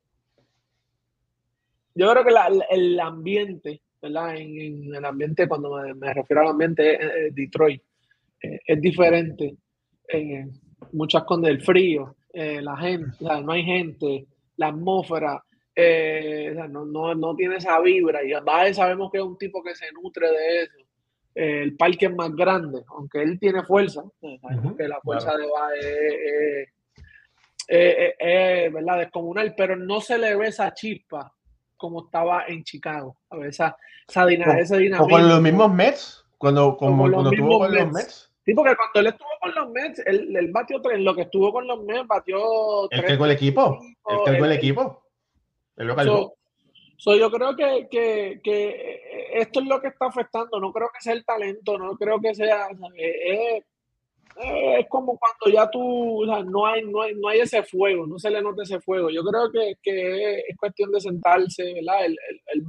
[1.95, 2.33] yo creo que
[2.71, 4.37] el ambiente, ¿verdad?
[4.37, 7.31] En, el ambiente, cuando me, refiero al ambiente,
[8.41, 9.55] eh, es diferente.
[10.91, 14.25] muchas con el frío, la gente, no hay gente,
[14.57, 15.43] la atmósfera
[15.81, 18.21] eh, no, no, no, tiene esa vibra.
[18.23, 20.77] Y Baez sabemos que es un tipo que se nutre de eso.
[21.35, 24.03] Eh, el parque es más grande, aunque él tiene fuerza.
[24.19, 26.69] Que la fuerza de Baez
[27.67, 28.97] es, ¿verdad?
[28.97, 31.33] descomunal, pero no se le ve esa chispa
[31.77, 33.17] como estaba en Chicago.
[33.29, 34.25] A ver, esa, esa,
[35.01, 38.28] O con los mismos Mets, cuando, como, cuando tuvo con los Mets.
[38.49, 41.51] Sí, porque cuando él estuvo con los Mets, él, él batió tres, lo que estuvo
[41.51, 42.89] con los Mets, batió.
[42.89, 43.79] El cargó el equipo.
[44.07, 44.89] El cargó el equipo
[47.05, 47.87] yo creo que,
[48.43, 49.01] que,
[49.33, 50.59] esto es lo que está afectando.
[50.59, 52.67] No creo que sea el talento, no creo que sea.
[52.95, 53.63] Es,
[54.35, 58.29] es como cuando ya tú, no, hay, no, hay, no hay ese fuego, no se
[58.29, 59.09] le nota ese fuego.
[59.09, 62.05] Yo creo que, que es cuestión de sentarse, ¿verdad?
[62.05, 62.17] Él,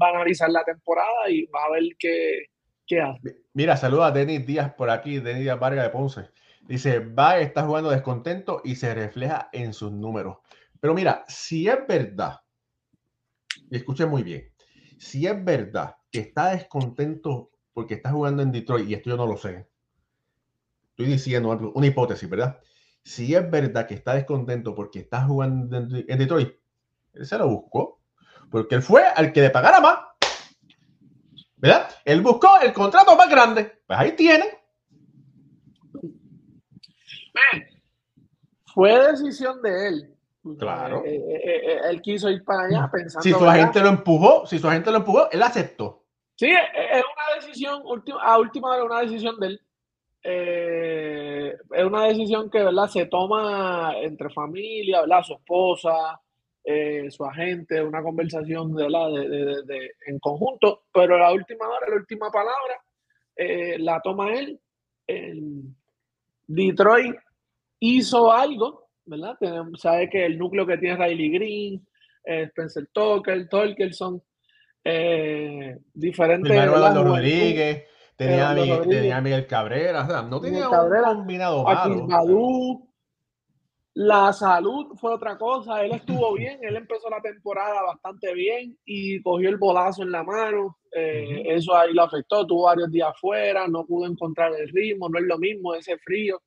[0.00, 2.44] va a analizar la temporada y va a ver qué,
[3.52, 6.30] Mira, saluda a Denis Díaz por aquí, Denis Díaz Vargas de Ponce.
[6.62, 10.38] Dice, va, está jugando descontento y se refleja en sus números.
[10.80, 12.40] Pero mira, si es verdad,
[13.70, 14.50] y escuchen muy bien,
[14.98, 19.26] si es verdad que está descontento porque está jugando en Detroit, y esto yo no
[19.26, 19.68] lo sé,
[20.90, 22.60] estoy diciendo una hipótesis, ¿verdad?
[23.02, 26.52] Si es verdad que está descontento porque está jugando en Detroit,
[27.14, 28.00] él se lo buscó,
[28.50, 29.98] porque él fue al que le pagara más,
[31.60, 31.88] ¿verdad?
[32.04, 34.44] Él buscó el contrato más grande, pues ahí tiene.
[38.74, 40.16] Fue decisión de él.
[40.58, 41.02] Claro.
[41.04, 43.22] Eh, eh, eh, él quiso ir para allá pensando.
[43.22, 46.04] Si su agente lo empujó, si su agente lo empujó, él aceptó.
[46.36, 47.82] Sí, es una decisión,
[48.22, 49.60] a última hora, una decisión de él.
[50.22, 52.88] es una decisión que ¿verdad?
[52.88, 55.22] se toma entre familia, ¿verdad?
[55.22, 56.18] su esposa,
[57.10, 62.30] su agente, una conversación de la, de, en conjunto, pero la última hora, la última
[62.30, 62.80] palabra,
[63.78, 64.60] la toma él.
[66.46, 67.16] Detroit
[67.80, 69.36] hizo algo, ¿verdad?
[69.76, 71.86] sabe que el núcleo que tiene Riley Green,
[72.24, 74.22] eh, Spencer Tucker, Torkelson,
[74.84, 76.52] eh, diferentes.
[76.52, 77.84] Eduardo Rodríguez,
[78.16, 82.86] tenía, Miguel, tenía Miguel Cabrera, o sea, no tenía Cabrera, un combinado malo.
[84.02, 85.84] La salud fue otra cosa.
[85.84, 90.22] Él estuvo bien, él empezó la temporada bastante bien y cogió el bolazo en la
[90.22, 90.78] mano.
[90.90, 92.46] Eh, eso ahí lo afectó.
[92.46, 96.40] Tuvo varios días afuera, no pudo encontrar el ritmo, no es lo mismo ese frío.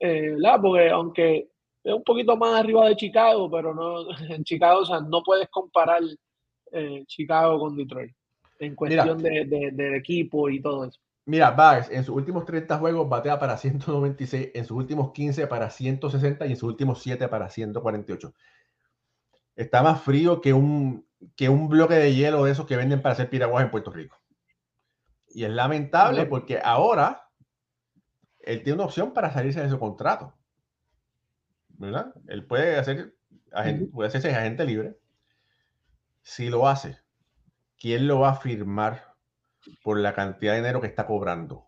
[0.00, 1.48] Eh, Porque aunque
[1.84, 5.48] es un poquito más arriba de Chicago, pero no en Chicago, o sea, no puedes
[5.48, 6.02] comparar
[6.72, 8.12] eh, Chicago con Detroit
[8.58, 11.00] en cuestión de, equipo y todo eso.
[11.26, 15.70] Mira, Bags en sus últimos 30 juegos batea para 196, en sus últimos 15 para
[15.70, 18.32] 160 y en sus últimos 7 para 148.
[19.56, 23.14] Está más frío que un, que un bloque de hielo de esos que venden para
[23.14, 24.20] hacer piraguas en Puerto Rico.
[25.28, 27.28] Y es lamentable porque ahora
[28.38, 30.32] él tiene una opción para salirse de su contrato.
[31.70, 32.14] ¿Verdad?
[32.28, 33.16] Él puede hacer
[33.92, 34.96] puede hacerse agente libre.
[36.22, 36.98] Si lo hace,
[37.78, 39.05] ¿quién lo va a firmar
[39.82, 41.66] por la cantidad de dinero que está cobrando?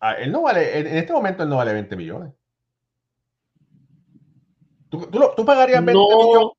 [0.00, 2.32] Ah, él no vale, en este momento él no vale 20 millones.
[4.88, 6.52] ¿Tú, tú, pagarías 20 millones?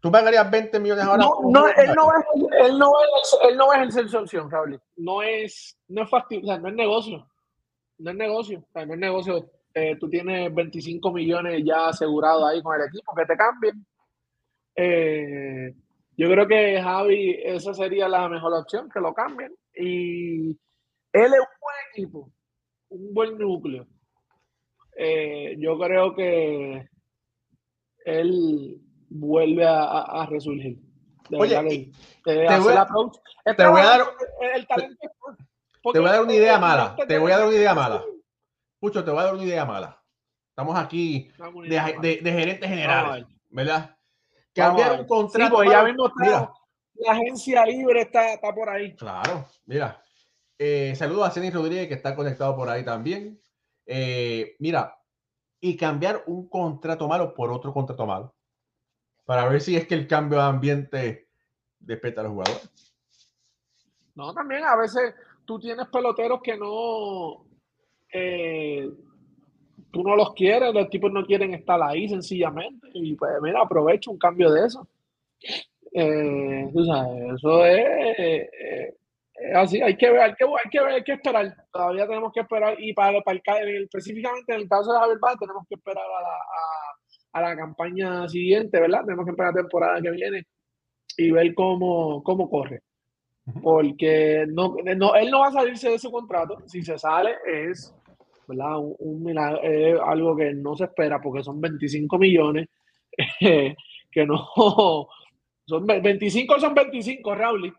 [0.00, 1.24] ¿Tú pagarías 20 millones ahora?
[1.24, 2.26] No, no, él, no es,
[2.66, 4.80] él, no es, él no es el solución, Raúl.
[4.96, 7.26] No es, no es factible, o sea, no es negocio
[8.02, 9.50] no es negocio, no es negocio.
[9.74, 13.86] Eh, tú tienes 25 millones ya asegurados ahí con el equipo, que te cambien.
[14.74, 15.74] Eh,
[16.16, 19.54] yo creo que Javi, esa sería la mejor opción, que lo cambien.
[19.74, 20.56] Y él
[21.12, 22.32] es un buen equipo,
[22.90, 23.86] un buen núcleo.
[24.96, 26.88] Eh, yo creo que
[28.04, 30.78] él vuelve a, resurgir.
[31.30, 31.90] Oye,
[32.24, 34.00] te, voy, a dar
[34.54, 35.08] el talento
[35.92, 36.96] te voy a dar una idea mala.
[37.08, 38.04] Te voy a dar una idea mala.
[38.78, 40.00] Pucho, te voy a dar una idea mala.
[40.50, 43.96] Estamos aquí de, de, gerente general, ¿verdad?
[44.54, 45.62] Cambiar un contrato.
[45.62, 46.52] Sí, ya mira.
[46.94, 48.94] la agencia libre está, está, por ahí.
[48.96, 50.02] Claro, mira.
[50.58, 53.40] Eh, saludos a Ceni Rodríguez que está conectado por ahí también.
[53.86, 54.96] Eh, mira,
[55.60, 58.34] y cambiar un contrato malo por otro contrato malo.
[59.24, 61.28] Para ver si es que el cambio de ambiente
[61.78, 62.92] despierta a los jugadores.
[64.14, 67.46] No, también a veces tú tienes peloteros que no,
[68.12, 68.90] eh,
[69.92, 72.88] tú no los quieres, los tipos no quieren estar ahí sencillamente.
[72.94, 74.88] Y pues mira, aprovecha un cambio de eso.
[75.92, 78.54] Eh, eso es,
[79.54, 81.54] así, hay que ver, hay que, hay que ver, hay que esperar.
[81.72, 82.76] Todavía tenemos que esperar.
[82.80, 86.22] Y para, para el, específicamente en el caso de Javier Báez, tenemos que esperar a
[86.22, 89.04] la, a, la campaña siguiente, ¿verdad?
[89.04, 90.46] Tenemos que esperar la temporada que viene
[91.18, 92.82] y ver cómo, cómo corre
[93.62, 96.58] porque no, no, él no va a salirse de su contrato.
[96.66, 97.94] Si se sale, es,
[98.46, 98.76] ¿verdad?
[98.78, 99.28] Un,
[99.62, 102.68] es algo que no se espera porque son 25 millones.
[103.38, 104.48] que no.
[105.64, 107.74] Son 25 son 25, Raúl.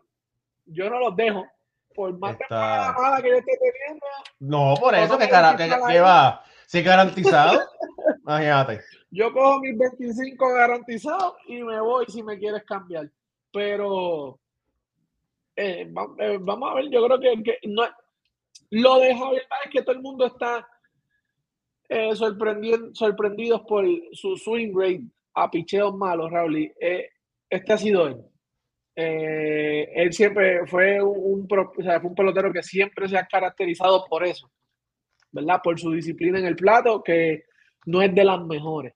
[0.64, 1.46] Yo no los dejo.
[1.94, 2.94] Por más Está...
[3.22, 4.06] que yo esté teniendo.
[4.40, 6.42] No, por eso que, que, va.
[6.66, 7.60] Si garantizado,
[8.26, 8.80] imagínate.
[9.10, 13.08] Yo cojo mis 25 garantizados y me voy si me quieres cambiar.
[13.52, 14.40] Pero
[15.54, 17.84] eh, eh, vamos a ver, yo creo que, no,
[18.70, 20.66] lo de Javier es que todo el mundo está
[21.88, 26.72] eh, sorprendidos por su swing rate a picheos malos, Raúl.
[27.50, 28.16] este ha sido él.
[28.94, 34.50] él siempre fue un, un pelotero que siempre se ha caracterizado por eso,
[35.32, 35.60] ¿verdad?
[35.62, 37.44] Por su disciplina en el plato, que
[37.86, 38.94] no es de las mejores.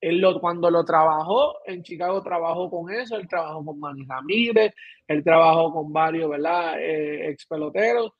[0.00, 4.74] Él lo, cuando lo trabajó, en Chicago trabajó con eso, él trabajó con Manny Ramírez,
[5.08, 6.80] él trabajó con varios, ¿verdad?
[6.80, 8.12] Eh, ex peloteros.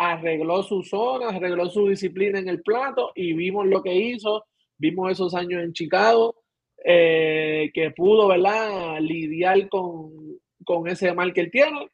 [0.00, 4.46] Arregló su zona, arregló su disciplina en el plato y vimos lo que hizo,
[4.78, 6.36] vimos esos años en Chicago,
[6.82, 11.90] eh, que pudo, ¿verdad?, lidiar con, con ese mal que él tiene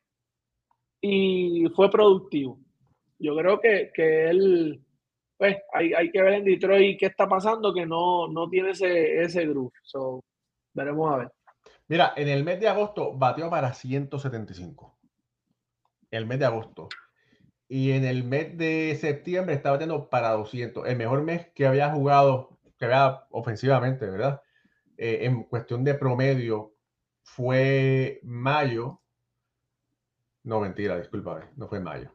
[1.01, 2.61] y fue productivo.
[3.19, 4.81] Yo creo que, que él,
[5.37, 9.21] pues, hay, hay, que ver en Detroit qué está pasando, que no, no tiene ese,
[9.21, 9.73] ese groove.
[9.83, 10.23] So,
[10.73, 11.33] veremos a ver.
[11.89, 14.97] Mira, en el mes de agosto batió para 175.
[16.13, 16.89] El mes de agosto.
[17.69, 20.87] Y en el mes de septiembre estaba batiendo para 200.
[20.87, 24.41] El mejor mes que había jugado, que había ofensivamente, ¿verdad?
[24.97, 26.75] Eh, en cuestión de promedio
[27.23, 29.01] fue mayo.
[30.45, 32.15] No, mentira, disculpa, no fue mayo.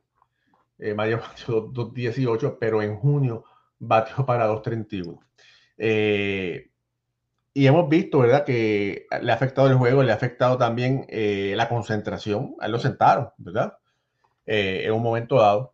[0.79, 3.43] Eh, mayo batió 218, pero en junio
[3.77, 5.19] batió para 231.
[5.77, 6.71] Eh,
[7.53, 11.67] y hemos visto, ¿verdad?, que le ha afectado el juego, le ha afectado también la
[11.67, 12.55] concentración.
[12.61, 13.77] A él lo sentaron, ¿verdad?
[14.45, 15.73] Eh, en un momento dado.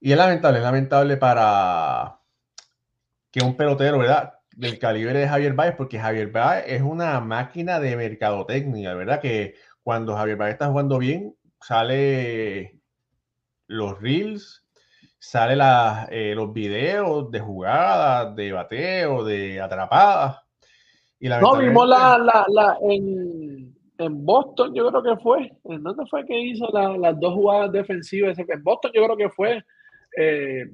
[0.00, 2.18] Y es lamentable, es lamentable para
[3.30, 7.78] que un pelotero, ¿verdad?, del calibre de Javier Baez, porque Javier Baez es una máquina
[7.78, 9.20] de mercadotecnia, ¿verdad?
[9.20, 12.80] Que cuando Javier Baez está jugando bien, sale
[13.66, 14.64] los reels,
[15.18, 15.58] sale
[16.10, 20.38] eh, los videos de jugadas, de bateo, de atrapadas.
[21.18, 23.55] Y no, vimos la, la, en,
[23.98, 25.52] en, Boston, yo creo que fue.
[25.64, 28.38] ¿En dónde fue que hizo las dos jugadas defensivas?
[28.38, 29.64] En Boston, yo creo que fue.
[30.18, 30.64] Eh,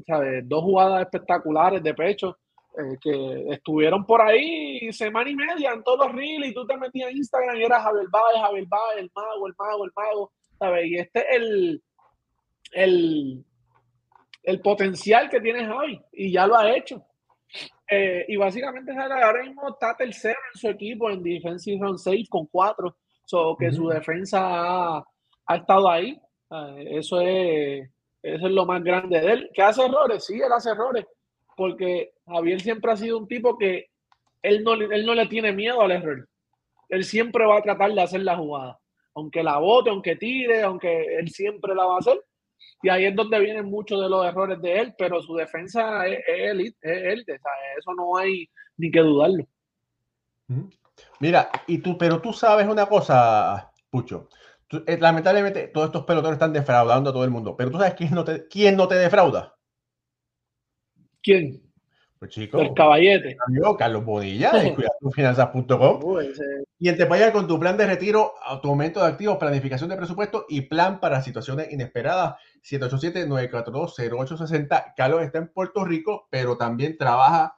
[0.45, 2.39] dos jugadas espectaculares de pecho.
[2.79, 6.75] Eh, que estuvieron por ahí semana y media en todos los reels y tú te
[6.79, 10.33] metías en Instagram y era Javier Baez, Javier Baez, el mago, el mago, el mago,
[10.59, 10.87] ¿sabes?
[10.87, 11.83] Y este es el,
[12.73, 13.45] el,
[14.43, 17.05] el potencial que tiene Javi y ya lo ha hecho.
[17.91, 22.47] Eh, y básicamente ahora mismo está tercero en su equipo en defensive run safe con
[22.47, 22.97] cuatro,
[23.33, 26.21] so que su defensa ha, estado ahí.
[26.91, 27.89] eso, es,
[28.23, 29.51] eso es lo más grande de él.
[29.55, 30.27] ¿Que hace errores?
[30.27, 31.07] Sí, él hace errores,
[31.57, 33.87] porque Javier siempre ha sido un tipo que
[34.43, 36.29] él no, él no le tiene miedo al error.
[36.91, 38.79] Él siempre va a tratar de hacer la jugada.
[39.15, 42.23] Aunque la bote, aunque tire, aunque él siempre la va a hacer
[42.83, 46.19] y ahí es donde vienen muchos de los errores de él, pero su defensa es,
[46.27, 49.47] él, es eso no hay ni que dudarlo.
[51.23, 54.29] Mira, y tú, pero tú sabes una cosa, Pucho.
[54.89, 58.13] Eh, lamentablemente, todos estos peloteros están defraudando a todo el mundo, pero tú sabes quién
[58.13, 59.55] no te, quién no te defrauda.
[61.23, 61.63] ¿Quién?
[62.19, 63.37] Pues chico, el caballete.
[63.79, 66.01] Carlos Bonilla de cuidadofinanzas.com.
[66.81, 70.47] Y te puede con tu plan de retiro, tu aumento de activos, planificación de presupuesto
[70.49, 72.35] y plan para situaciones inesperadas.
[72.69, 74.95] 787-942-0860.
[74.97, 77.55] Carlos está en Puerto Rico, pero también trabaja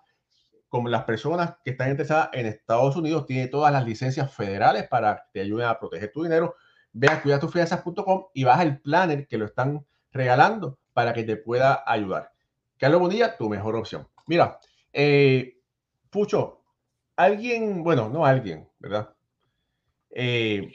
[0.75, 3.27] con las personas que están interesadas en Estados Unidos.
[3.27, 6.57] Tiene todas las licencias federales para que te ayuden a proteger tu dinero.
[6.93, 11.85] Ve a cuidatufinanzas.com y baja el planner que lo están regalando para que te pueda
[11.87, 12.33] ayudar.
[12.77, 14.09] Carlos Bonilla, tu mejor opción.
[14.27, 14.59] Mira,
[14.93, 15.59] eh,
[16.11, 16.65] Pucho,
[17.15, 19.15] alguien, bueno, no alguien, ¿verdad?
[20.11, 20.73] Eh,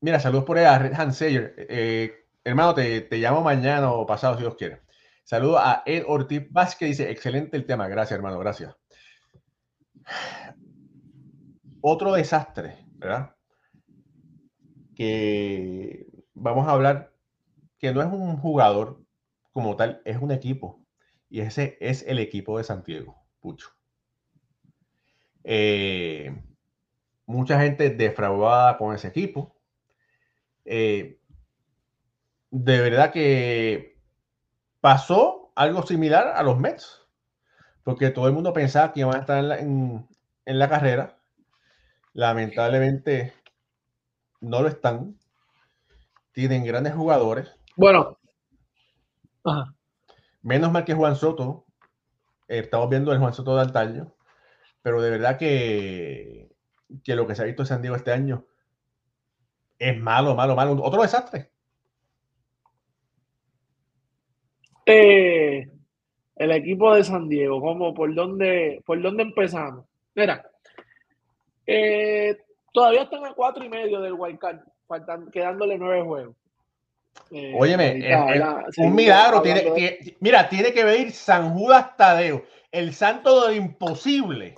[0.00, 1.54] mira, saludos por ahí a Red Hanseyer.
[1.68, 4.80] Eh, hermano, te, te, llamo mañana o pasado si Dios quiere.
[5.22, 7.88] Saludos a Ed Ortiz Vázquez, dice, excelente el tema.
[7.88, 8.74] Gracias, hermano, gracias.
[11.80, 13.34] Otro desastre, ¿verdad?
[14.94, 17.12] Que vamos a hablar,
[17.78, 19.00] que no es un jugador
[19.52, 20.84] como tal, es un equipo.
[21.30, 23.70] Y ese es el equipo de Santiago, Pucho.
[25.44, 26.34] Eh,
[27.26, 29.56] mucha gente defraudada con ese equipo.
[30.64, 31.20] Eh,
[32.50, 33.98] de verdad que
[34.80, 37.07] pasó algo similar a los Mets,
[37.88, 40.06] porque todo el mundo pensaba que iban a estar en
[40.44, 41.16] la, carrera.
[42.12, 43.32] Lamentablemente
[44.42, 45.18] no lo están.
[46.32, 47.50] Tienen grandes jugadores.
[47.76, 48.18] Bueno,
[50.42, 51.64] Menos mal que Juan Soto,
[52.46, 54.14] eh, estamos viendo el Juan Soto de antaño,
[54.82, 56.54] pero de verdad que,
[57.02, 58.44] que lo que se ha visto en San Diego este año
[59.78, 60.78] es malo, malo, malo.
[60.82, 61.52] Otro desastre.
[64.84, 65.77] Eh,
[66.38, 69.84] el equipo de San Diego, ¿cómo, por, dónde, ¿por dónde empezamos?
[70.14, 70.48] Mira,
[71.66, 72.36] eh,
[72.72, 76.36] todavía están a cuatro y medio del Wildcard, faltan, quedándole nueve juegos.
[77.30, 78.08] Eh, Óyeme,
[78.78, 79.42] un milagro.
[79.42, 84.54] Tiene, mira, tiene que venir San Judas Tadeo, el santo de lo imposible,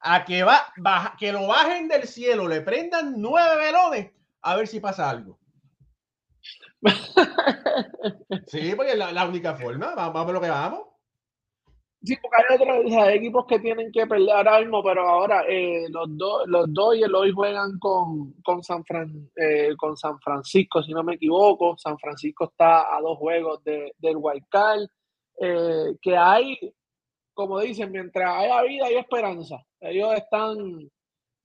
[0.00, 0.72] a que, va,
[1.18, 4.10] que lo bajen del cielo, le prendan nueve velones,
[4.42, 5.38] a ver si pasa algo.
[8.48, 9.94] sí, porque es la, única forma.
[9.94, 10.91] Vamos, a lo que vamos.
[12.04, 16.48] Sí, porque hay otros equipos que tienen que pelear ahora pero ahora eh, los dos
[16.48, 21.04] los y el hoy juegan con, con, San Fran, eh, con San Francisco, si no
[21.04, 21.76] me equivoco.
[21.78, 24.16] San Francisco está a dos juegos de, del
[24.48, 24.86] Card.
[25.40, 26.58] Eh, que hay,
[27.34, 29.64] como dicen, mientras haya vida hay esperanza.
[29.80, 30.90] Ellos están,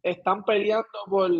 [0.01, 1.31] están peleando por,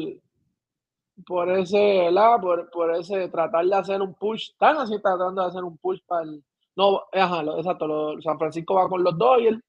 [1.26, 2.10] por ese,
[2.42, 4.52] Por, por ese tratar de hacer un push.
[4.52, 6.44] Están así tratando de hacer un push para el
[6.78, 8.22] no, ajá, exacto.
[8.22, 9.60] San Francisco va con los Doyle.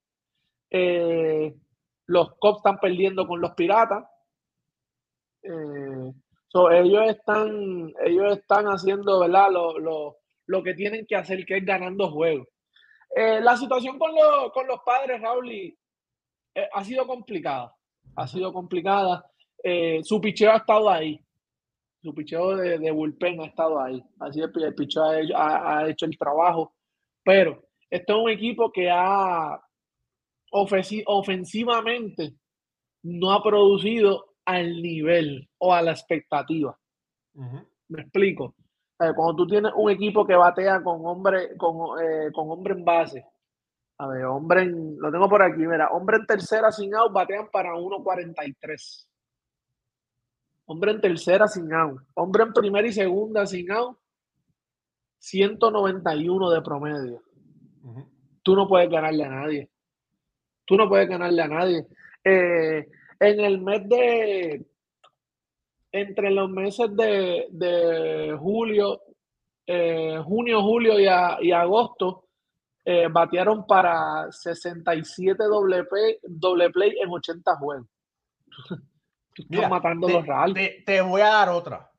[0.71, 1.55] Eh,
[2.07, 4.05] los Cops están perdiendo con los Piratas.
[5.43, 6.13] Eh,
[6.73, 9.49] ellos están, ellos están haciendo, ¿verdad?
[9.51, 12.47] Lo, que tienen que hacer, que es ganando juegos.
[13.17, 15.75] Eh, la situación con, los padres, Raúl,
[16.75, 17.75] ha sido complicada.
[18.17, 19.25] Ha sido complicada.
[20.03, 21.19] su picheo ha estado ahí.
[22.03, 24.05] Su picheo de, de bullpen ha estado ahí.
[24.21, 25.05] Así el, el picheo
[25.35, 26.75] ha hecho el trabajo.
[27.25, 29.61] Pero esto es un equipo que ha
[30.51, 32.35] ofensivamente
[33.03, 36.79] no ha producido al nivel o a la expectativa.
[37.89, 38.55] Me explico.
[38.97, 43.25] cuando tú tienes un equipo que batea con hombre, con, eh, con hombre en base,
[43.99, 47.49] a ver, hombre en, lo tengo por aquí, mira, hombre en tercera sin out, batean
[47.51, 49.07] para 1.43.
[50.67, 52.01] Hombre en tercera sin out.
[52.15, 53.99] Hombre en primera y segunda sin out,
[55.19, 57.23] 191 de promedio.
[58.43, 59.71] Tú no puedes ganarle a nadie.
[60.65, 61.87] Tú no puedes ganarle a nadie.
[62.25, 62.89] Eh,
[63.21, 64.67] en el mes de,
[65.93, 69.01] entre los meses de, julio,
[69.67, 72.27] eh, junio, julio y, agosto,
[72.85, 77.87] eh, batearon para 67 doble play, doble play en 80 juegos.
[79.35, 80.85] Estás matando los reales.
[80.85, 81.91] Te, voy a dar otra.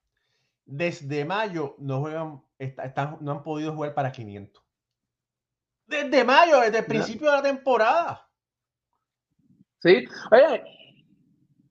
[0.65, 4.63] Desde mayo no juegan están, no han podido jugar para 500.
[5.87, 8.29] Desde mayo, desde el principio de la temporada.
[9.79, 10.63] Sí, oye,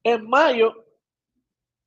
[0.02, 0.86] en mayo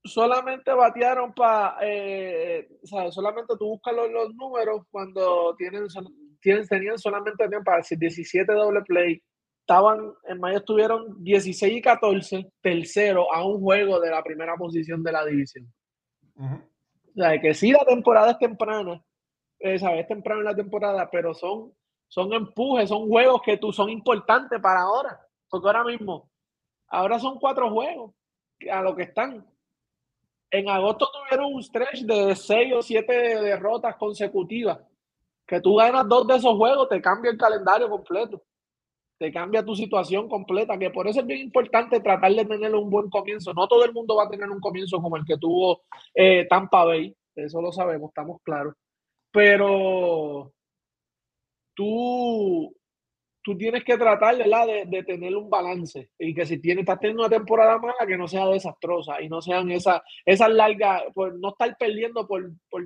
[0.03, 2.69] solamente batearon para, eh,
[3.09, 5.87] solamente tú buscas los, números cuando tienen,
[6.39, 9.21] tienen, tenían solamente para 17 doble play.
[9.59, 15.03] Estaban, en mayo estuvieron 16 y 14, tercero a un juego de la primera posición
[15.03, 15.71] de la división.
[17.11, 19.03] O sea, que sí, la temporada es temprana,
[19.59, 21.73] eh, es temprano en la temporada, pero son,
[22.07, 25.19] son empujes, son juegos que tú son importantes para ahora.
[25.49, 26.29] Porque ahora mismo,
[26.87, 28.13] ahora son cuatro juegos
[28.71, 29.45] a lo que están.
[30.49, 34.79] En agosto tuvieron un stretch de seis o siete derrotas consecutivas.
[35.45, 38.41] Que tú ganas dos de esos juegos, te cambia el calendario completo.
[39.21, 40.79] Te cambia tu situación completa.
[40.79, 43.53] Que por eso es bien importante tratar de tener un buen comienzo.
[43.53, 45.83] No todo el mundo va a tener un comienzo como el que tuvo
[46.15, 47.15] eh, Tampa Bay.
[47.35, 48.73] Eso lo sabemos, estamos claros
[49.31, 50.51] pero
[51.73, 52.75] tú,
[53.41, 57.23] tú tienes que tratar De, de, tener un balance y que si tienes, estás teniendo
[57.23, 61.49] una temporada mala, que no sea desastrosa y no sean esas esa largas, pues no
[61.49, 62.43] estar perdiendo por,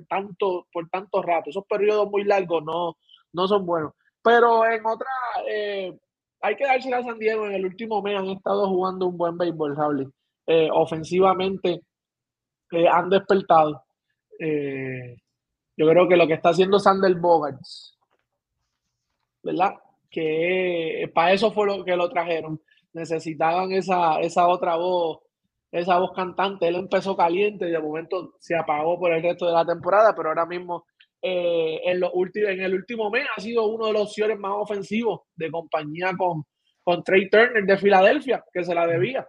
[0.08, 1.50] tanto, por tanto rato.
[1.50, 2.96] Esos periodos muy largos no,
[3.32, 3.92] no son buenos.
[4.22, 5.08] Pero en otra,
[5.48, 5.96] eh,
[6.40, 9.36] hay que darse a San Diego en el último mes, han estado jugando un buen
[9.36, 10.12] béisbol, Raúl.
[10.46, 11.80] Eh, ofensivamente
[12.72, 13.84] eh, han despertado.
[15.76, 17.98] Yo creo que lo que está haciendo Sander Bogarts,
[19.42, 19.74] ¿verdad?
[20.10, 22.60] Que para eso fue lo que lo trajeron.
[22.92, 25.18] Necesitaban esa, esa otra voz,
[25.70, 26.66] esa voz cantante.
[26.66, 30.30] Él empezó caliente y de momento se apagó por el resto de la temporada, pero
[30.30, 30.86] ahora mismo
[31.28, 34.52] eh, en, los últimos, en el último mes ha sido uno de los ciores más
[34.54, 36.44] ofensivos de compañía con,
[36.84, 39.26] con Trey Turner de Filadelfia, que se la debía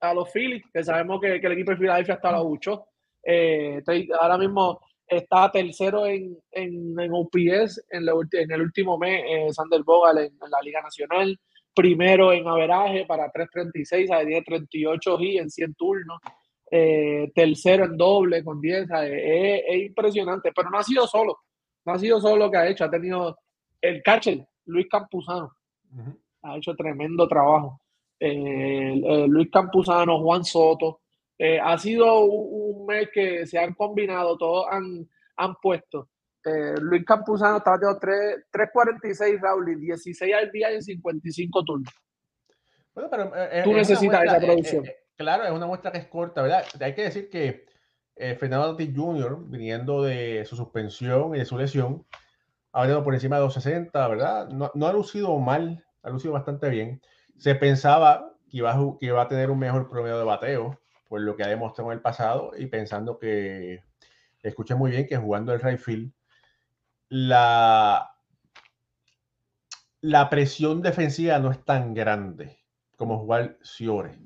[0.00, 2.84] a los Phillies, que sabemos que, el equipo de Filadelfia hasta lo buchó.
[3.24, 3.82] Eh,
[4.20, 9.82] ahora mismo está tercero en, en, en OPS en, en, el último mes, eh, Sander
[9.82, 11.40] Bogal en, la Liga Nacional.
[11.74, 16.18] Primero en averaje para 3.36, a 10.38 y en 100 turnos.
[16.72, 18.88] Eh, tercero en doble con 10.
[18.90, 21.38] Es, impresionante, pero no ha sido solo.
[21.84, 22.84] No ha sido solo lo que ha hecho.
[22.84, 23.38] Ha tenido
[23.80, 25.52] el catcher, Luis Campuzano.
[26.42, 27.80] Ha hecho tremendo trabajo.
[28.20, 31.00] Eh, Luis Campuzano, Juan Soto,
[31.36, 36.08] eh, ha sido un, mes que se han combinado, todos han, han puesto.
[36.80, 41.92] Luis Campuzano está de 3.46 Raúl, 16 al día en 55 turnos.
[42.94, 43.32] Bueno, pero
[43.64, 44.84] tú necesitas esa producción.
[45.20, 46.64] Claro, es una muestra que es corta, ¿verdad?
[46.80, 47.66] Hay que decir que
[48.38, 52.06] Fernando Tatis Jr., viniendo de su suspensión y de su lesión,
[52.72, 54.48] ha venido por encima de 260, ¿verdad?
[54.48, 57.02] No, ha lucido mal, ha lucido bastante bien.
[57.36, 61.20] Se pensaba que iba, a, que iba a tener un mejor promedio de bateo, por
[61.20, 63.82] lo que ha demostrado en el pasado y pensando que,
[64.42, 66.12] escuché muy bien que jugando el right field,
[67.10, 68.10] la,
[70.00, 72.58] la presión defensiva no es tan grande
[72.96, 74.18] como jugar Ciore.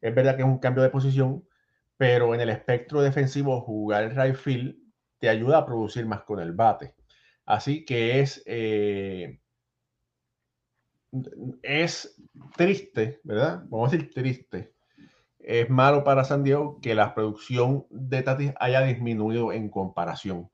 [0.00, 1.44] Es verdad que es un cambio de posición,
[1.96, 4.76] pero en el espectro defensivo jugar right field
[5.18, 6.94] te ayuda a producir más con el bate.
[7.44, 9.40] Así que es, eh,
[11.62, 12.20] es
[12.56, 13.62] triste, ¿verdad?
[13.68, 14.74] Vamos a decir triste.
[15.38, 20.50] Es malo para San Diego que la producción de Tatis haya disminuido en comparación.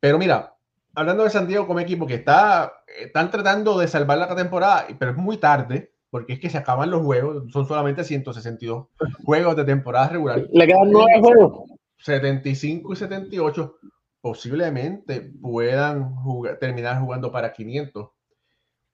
[0.00, 0.54] Pero mira,
[0.94, 5.12] hablando de San Diego como equipo que está, están tratando de salvar la temporada, pero
[5.12, 8.86] es muy tarde, porque es que se acaban los juegos, son solamente 162
[9.24, 10.46] juegos de temporada regular.
[10.52, 11.70] Le quedan nueve juegos.
[11.98, 13.78] 75 y 78
[14.20, 16.14] posiblemente puedan
[16.60, 18.08] terminar jugando para 500.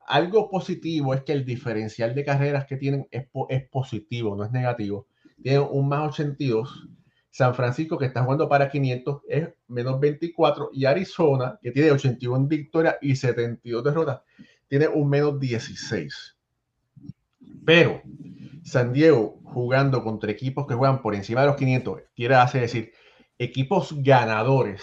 [0.07, 4.51] Algo positivo es que el diferencial de carreras que tienen es, es positivo, no es
[4.51, 5.07] negativo.
[5.43, 6.89] Tienen un más 82.
[7.31, 10.71] San Francisco, que está jugando para 500, es menos 24.
[10.73, 14.21] Y Arizona, que tiene 81 victorias y 72 derrotas,
[14.69, 16.34] tiene un menos 16.
[17.65, 18.03] Pero
[18.63, 22.93] San Diego jugando contra equipos que juegan por encima de los 500, quiere hacer decir
[23.39, 24.83] equipos ganadores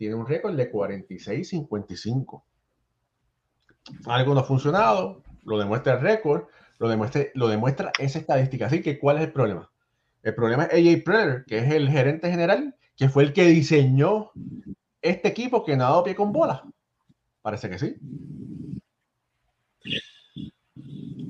[0.00, 2.42] tiene un récord de 46-55.
[4.06, 6.44] Algo no ha funcionado, lo demuestra el récord,
[6.78, 8.64] lo demuestra, lo demuestra esa estadística.
[8.64, 9.70] Así que, ¿cuál es el problema?
[10.22, 14.30] El problema es AJ Preller, que es el gerente general, que fue el que diseñó
[15.02, 16.64] este equipo que no ha dado pie con bola.
[17.42, 17.96] Parece que sí.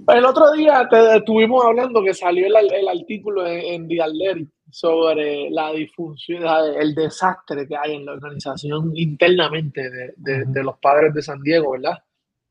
[0.08, 6.44] El otro día te, estuvimos hablando que salió el, artículo en, en sobre la disfunción,
[6.78, 9.82] el desastre que hay en la organización internamente
[10.16, 11.98] de, los padres de San Diego, ¿verdad?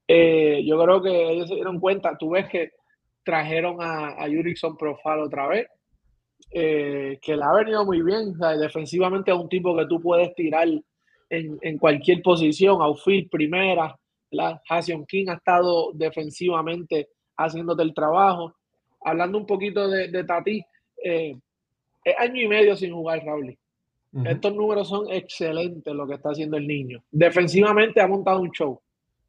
[0.08, 2.72] Eh, yo creo que ellos se dieron cuenta, tú ves que
[3.24, 5.68] trajeron a, a Jurickson Profile otra vez,
[6.52, 10.68] eh, que le ha venido muy bien, defensivamente es un tipo que tú puedes tirar
[11.30, 13.96] en, cualquier posición, outfield, primera,
[14.32, 17.10] la Hassion King ha estado defensivamente
[17.46, 18.56] haciéndote el trabajo.
[19.02, 20.64] Hablando un poquito de, de Tati,
[21.04, 21.36] eh,
[22.04, 23.58] es año y medio sin jugar Raúl.
[24.26, 27.04] Estos números son excelentes lo que está haciendo el niño.
[27.12, 28.80] Defensivamente ha montado un show.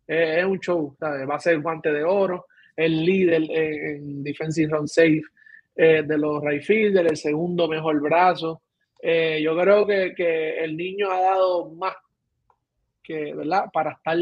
[0.07, 0.97] es un show.
[1.01, 5.23] Va a ser guante de oro, el líder en defensive run safe
[5.77, 8.63] eh, de los right el segundo mejor brazo.
[9.03, 11.95] Eh, yo creo que, el niño ha dado más
[13.03, 13.67] que, ¿verdad?
[13.73, 14.19] Para estar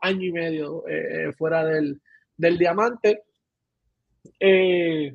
[0.00, 2.00] año y medio eh, fuera del,
[2.36, 3.24] del diamante.
[4.38, 5.14] Eh,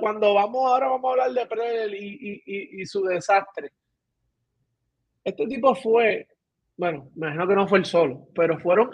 [0.00, 3.72] cuando vamos ahora vamos a hablar de Predel y, su desastre.
[5.24, 6.28] Este tipo fue,
[6.76, 8.90] bueno, me imagino que no fue el solo, pero fueron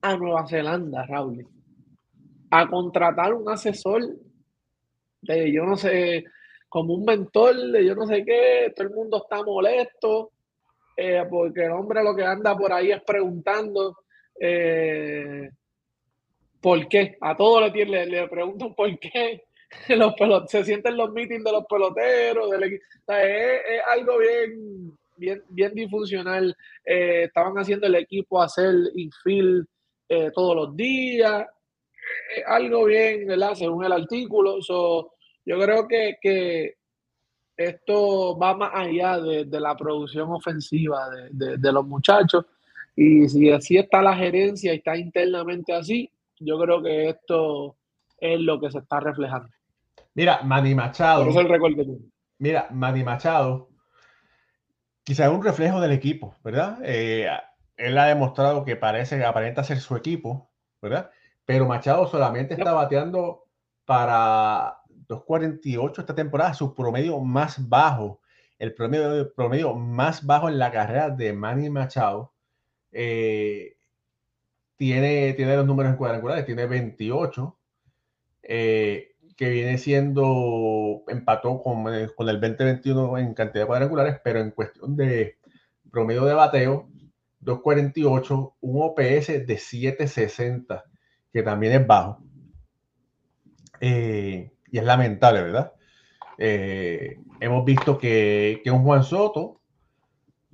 [0.00, 1.46] a Nueva Zelanda, Raúl,
[2.50, 4.02] a contratar un asesor
[5.22, 6.24] de yo no sé,
[6.68, 10.32] como un mentor de yo no sé qué, todo el mundo está molesto,
[10.96, 13.96] eh, porque el hombre lo que anda por ahí es preguntando.
[14.38, 15.50] Eh,
[16.64, 17.18] ¿Por qué?
[17.20, 19.44] A todos le, le, preguntan por qué.
[19.90, 20.14] Los
[20.48, 22.50] se sienten los meetings de los peloteros.
[22.54, 22.80] es,
[23.86, 26.56] algo bien, bien, bien disfuncional.
[26.82, 29.66] Eh, estaban haciendo el equipo hacer infield
[30.08, 31.46] eh, todos los días.
[32.46, 33.52] algo bien, ¿verdad?
[33.52, 34.58] Según el artículo.
[34.60, 36.76] yo creo que,
[37.58, 42.46] esto va más allá de, la producción ofensiva de, de, los muchachos.
[42.96, 46.10] Y si así está la gerencia y está internamente así,
[46.40, 47.76] yo creo que esto
[48.18, 49.48] es lo que se está reflejando.
[50.14, 51.28] Mira, Manny Machado.
[51.28, 51.86] es el récord que
[52.38, 53.70] Mira, Manny Machado,
[55.02, 56.78] quizá es un reflejo del equipo, ¿verdad?
[56.82, 57.28] Eh,
[57.76, 61.10] él ha demostrado que parece, aparenta ser su equipo, ¿verdad?
[61.44, 63.44] Pero Machado solamente está bateando
[63.84, 64.78] para
[65.08, 68.20] 2.48 esta temporada, su promedio más bajo,
[68.58, 72.32] el promedio, promedio más bajo en la carrera de Manny Machado.
[72.92, 73.76] Eh,
[74.76, 77.56] tiene, tiene los números en cuadrangulares, tiene 28,
[78.42, 84.40] eh, que viene siendo, empató con, eh, con el 2021 en cantidad de cuadrangulares, pero
[84.40, 85.38] en cuestión de
[85.90, 86.88] promedio de bateo,
[87.40, 90.84] 248, un OPS de 760,
[91.32, 92.22] que también es bajo.
[93.80, 95.72] Eh, y es lamentable, ¿verdad?
[96.36, 99.60] hemos visto que, que un Juan Soto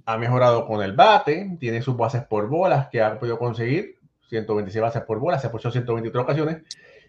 [0.05, 4.00] ha mejorado con el bate, tiene sus bases por bolas que ha podido conseguir,
[4.31, 6.63] 126 bases por bola, se ha puesto 123 ocasiones,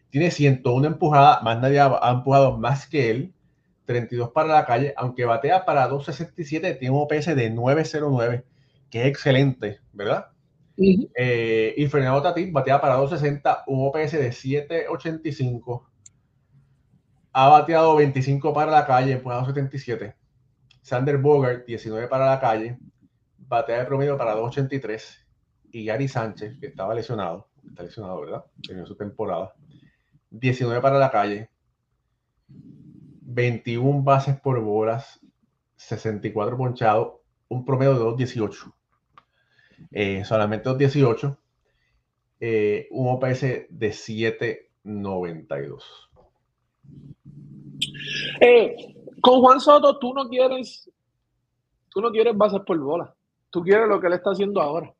[0.09, 3.33] tiene 101 empujadas, más nadie ha, empujado más que él,
[3.85, 8.43] 32 para la calle, aunque batea para 267, tiene un OPS de 909,
[8.89, 10.27] que es excelente, ¿verdad?
[10.77, 15.87] Eh, y Fernando Tatis batea para 260, un OPS de 785.
[17.33, 20.15] Ha bateado 25 para la calle, empujado 77.
[20.81, 22.79] Sander Bogart, 19 para la calle,
[23.37, 25.20] batea de promedio para 283
[25.71, 28.45] y Gary Sánchez, que estaba lesionado, está lesionado, ¿verdad?
[28.69, 29.53] En su temporada.
[30.29, 31.49] 19 para la calle,
[32.47, 35.19] 21 bases por bolas,
[35.75, 37.13] 64 ponchados,
[37.49, 38.73] un promedio de 2.18.
[39.91, 41.37] Eh, solamente 2.18,
[42.39, 45.83] eh, un OPS de 7.92.
[48.39, 48.75] Eh,
[49.21, 50.89] con Juan Soto, tú no quieres,
[51.89, 53.13] tú no quieres bases por bola.
[53.49, 54.93] Tú quieres lo que él está haciendo ahora.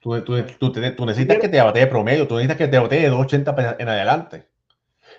[0.00, 4.48] Tú, necesitas que te batee promedio, tú necesitas que te batee de 280 en adelante.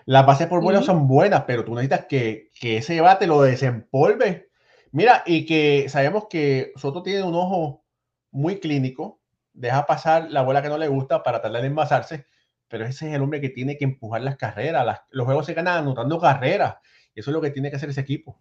[0.05, 4.49] Las bases por bola son buenas, pero tú necesitas que, que ese bate lo desempolve.
[4.91, 7.83] Mira, y que sabemos que Soto tiene un ojo
[8.31, 9.19] muy clínico,
[9.53, 12.25] deja pasar la bola que no le gusta para tratar de envasarse,
[12.67, 15.01] pero ese es el hombre que tiene que empujar las carreras.
[15.11, 16.75] los juegos se ganan anotando carreras.
[17.13, 18.39] Eso es lo que tiene que hacer ese equipo.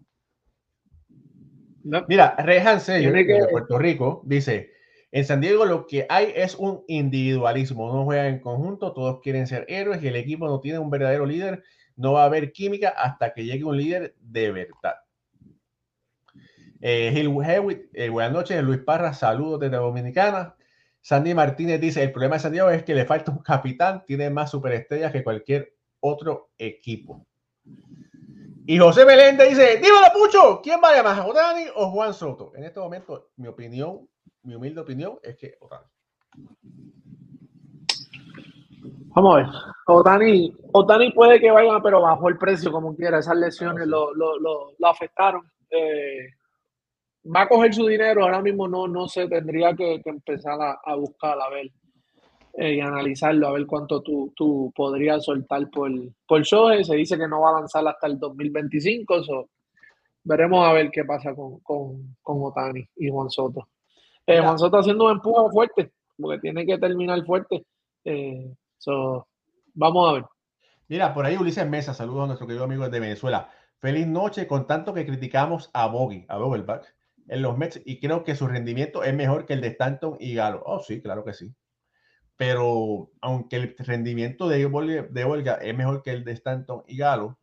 [2.06, 4.70] Mira, Rehan Sello, de Puerto Rico, dice,
[5.10, 9.46] en San Diego lo que hay es un individualismo, no juegan en conjunto, todos quieren
[9.46, 11.62] ser héroes y el equipo no tiene un verdadero líder,
[11.96, 14.96] no va a haber química hasta que llegue un líder de verdad.
[16.80, 20.54] Eh, Hewitt, eh, buenas noches, Luis Parra, saludos desde Dominicana.
[21.00, 24.30] Sandy Martínez dice, el problema de San Diego es que le falta un capitán, tiene
[24.30, 27.26] más superestrellas que cualquier otro equipo.
[28.66, 32.52] Y José Meléndez dice, dímelo Pucho, ¿quién vaya más, Otani o Juan Soto?
[32.54, 34.06] En este momento, mi opinión,
[34.42, 35.86] mi humilde opinión es que Otani.
[39.14, 39.46] Vamos a ver.
[39.86, 43.18] Otani, Otani puede que vaya, pero bajó el precio como quiera.
[43.18, 45.42] Esas lesiones lo, lo, lo, afectaron.
[45.70, 46.28] Eh,
[47.24, 50.94] va a coger su dinero, ahora mismo no, no sé, tendría que, empezar a, a,
[50.94, 51.70] buscar, a ver
[52.54, 55.90] eh, y analizarlo, a ver cuánto tú, tú podrías soltar por,
[56.26, 56.44] por.
[56.44, 59.48] Se dice que no va a lanzar hasta el 2025, so,
[60.24, 63.68] veremos a ver qué pasa con, con, con Otani y Juan Soto.
[64.28, 67.64] Eh, Juan Soto haciendo un empuje fuerte, porque tiene que terminar fuerte.
[68.04, 68.54] Eh,
[69.72, 70.24] vamos a ver.
[70.86, 73.50] Mira, por ahí Ulises Mesa, saludos a nuestro querido amigo de Venezuela.
[73.78, 76.94] Feliz noche, con tanto que criticamos a Boggy, a Doubleback,
[77.28, 80.34] en los Mets y creo que su rendimiento es mejor que el de Stanton y
[80.34, 80.62] Galo.
[80.66, 81.54] Oh, sí, claro que sí.
[82.36, 84.58] Pero aunque el rendimiento de,
[85.10, 87.38] de Olga es mejor que el de Stanton y Galo,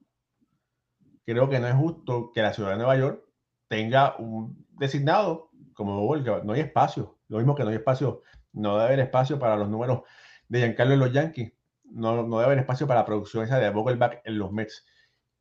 [1.25, 3.23] creo que no es justo que la ciudad de Nueva York
[3.67, 6.41] tenga un designado como Olga.
[6.43, 7.19] No hay espacio.
[7.27, 8.23] Lo mismo que no hay espacio,
[8.53, 10.01] no debe haber espacio para los números
[10.47, 11.53] de Giancarlo en los Yankees.
[11.83, 14.85] No, no debe haber espacio para la producción esa de Vogelback en los Mets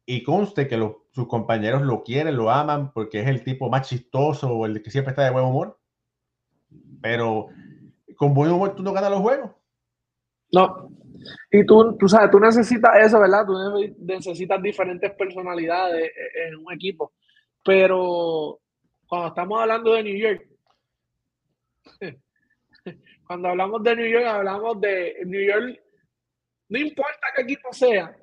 [0.07, 0.77] y conste que
[1.13, 4.91] sus compañeros lo quieren, lo aman, porque es el tipo más chistoso, o el que
[4.91, 5.79] siempre está de buen humor.
[7.01, 7.49] Pero
[8.17, 9.51] con buen humor tú no ganas los juegos.
[10.53, 10.91] No.
[11.51, 13.47] Y tú, tú sabes, tú necesitas eso, ¿verdad?
[13.47, 13.55] Tú
[14.01, 16.11] necesitas diferentes personalidades
[16.47, 17.15] en un equipo.
[17.65, 18.61] Pero
[19.15, 20.49] cuando estamos hablando de New York,
[23.27, 25.81] cuando hablamos de New York, hablamos de New York,
[26.69, 28.17] no importa qué equipo sea,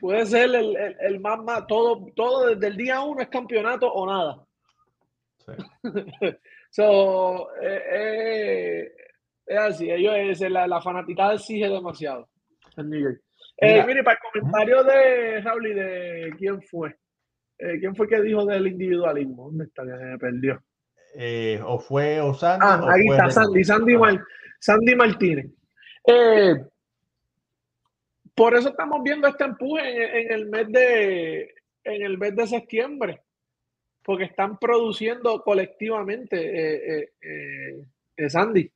[0.00, 4.06] puede ser el, el, más, más, todo, todo desde el día uno es campeonato o
[4.06, 4.44] nada.
[5.38, 5.52] Sí.
[6.70, 8.92] so, eh, eh,
[9.46, 12.28] es así, ellos, la, la fanaticada exige demasiado
[12.76, 13.22] en New York.
[13.58, 16.96] Eh, mire, para el comentario de Raúl y de quién fue.
[17.56, 19.46] ¿Quién fue que dijo del individualismo?
[19.46, 19.84] ¿Dónde está?
[19.84, 20.60] Que me perdió.
[21.64, 22.64] o fue o Sandy.
[22.66, 23.94] Ah, ahí está, Sandy, Sandy,
[24.60, 25.46] Sandy Martínez.
[26.06, 26.54] Eh,
[28.34, 33.22] por eso estamos viendo este empuje en, el mes de en el mes de septiembre,
[34.02, 37.84] porque están produciendo colectivamente eh, eh,
[38.16, 38.70] eh, Sandy.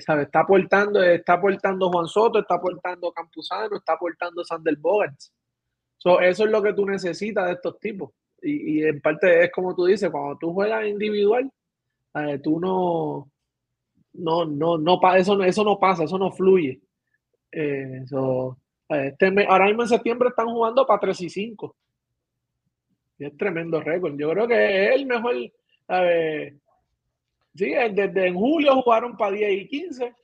[0.00, 0.24] ¿sabe?
[0.24, 5.32] Está aportando, está aportando Juan Soto, está aportando Campuzano, está aportando Sander Bogans.
[5.96, 8.10] eso es lo que tú necesitas de estos tipos.
[8.42, 11.50] Y, en parte es como tú dices, cuando tú juegas individual,
[12.42, 13.30] tú no,
[14.14, 16.80] no, no, no, eso, eso no pasa, eso no fluye.
[17.50, 18.56] eso,
[18.88, 21.76] este ahora mismo en septiembre están jugando para 3 y 5.
[23.18, 24.16] es tremendo récord.
[24.18, 25.34] Yo creo que es el mejor.
[27.54, 30.14] sí, desde en julio jugaron para 10 y 15.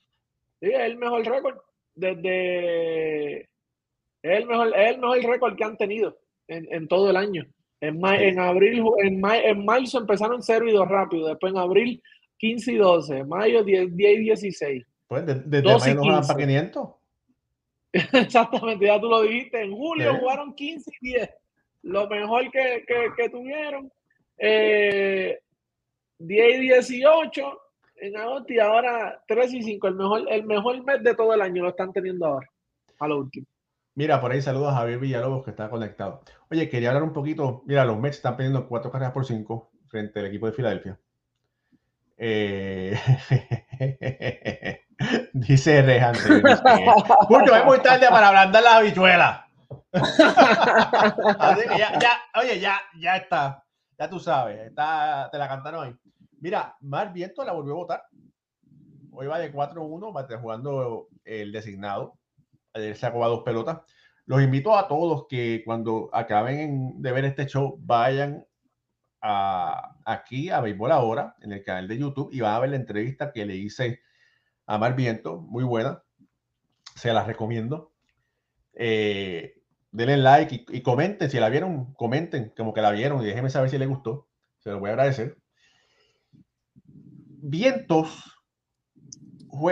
[0.60, 1.58] Sí, es el mejor récord.
[1.94, 3.40] Desde.
[4.22, 7.46] Es el mejor, es el mejor récord que han tenido en, en todo el año.
[7.80, 11.28] En, en abril, en, en marzo empezaron 0 y 2 rápido.
[11.28, 12.02] Después en abril
[12.38, 13.24] 15 y 12.
[13.24, 14.86] Mayo 10, 10 y 16.
[15.08, 16.88] Pues desde mayo no para 500.
[17.92, 19.62] Exactamente, ya tú lo dijiste.
[19.62, 21.30] En julio jugaron 15 y 10.
[21.82, 22.84] Lo mejor que,
[23.16, 23.90] que, tuvieron.
[24.38, 25.38] Eh,
[26.18, 27.60] 10 y 18
[27.96, 29.88] en agosto y ahora 3 y 5.
[29.88, 32.50] El mejor, el mejor mes de todo el año lo están teniendo ahora.
[32.98, 33.46] A lo último.
[33.96, 36.20] Mira, por ahí saludos a Javier Villalobos que está conectado.
[36.50, 37.62] Oye, quería hablar un poquito.
[37.64, 41.00] Mira, los Mets están pidiendo cuatro carreras por cinco frente al equipo de Filadelfia.
[42.18, 43.00] Eh,
[45.32, 46.14] dice Rejan.
[47.30, 49.46] Mucho, es muy tarde para ablandar las habichuelas.
[49.94, 53.64] ya, ya, oye, ya, ya está.
[53.98, 55.96] Ya tú sabes, está, te la cantaron hoy.
[56.40, 58.02] Mira, Mar Viento la volvió a votar.
[59.10, 62.18] Hoy va de 4-1, va a estar jugando el designado.
[62.76, 63.80] Ayer sacó a dos pelotas.
[64.26, 68.44] Los invito a todos que cuando acaben de ver este show vayan
[69.22, 72.76] a, aquí a Béisbol Ahora en el canal de YouTube y van a ver la
[72.76, 74.00] entrevista que le hice
[74.66, 76.02] a Mar Viento, muy buena.
[76.96, 77.92] Se la recomiendo.
[78.72, 81.30] Eh, denle like y, comenten.
[81.30, 84.28] Si la vieron, comenten como que la vieron y déjenme saber si les gustó.
[84.58, 85.38] Se lo voy a agradecer.
[87.48, 88.36] Vientos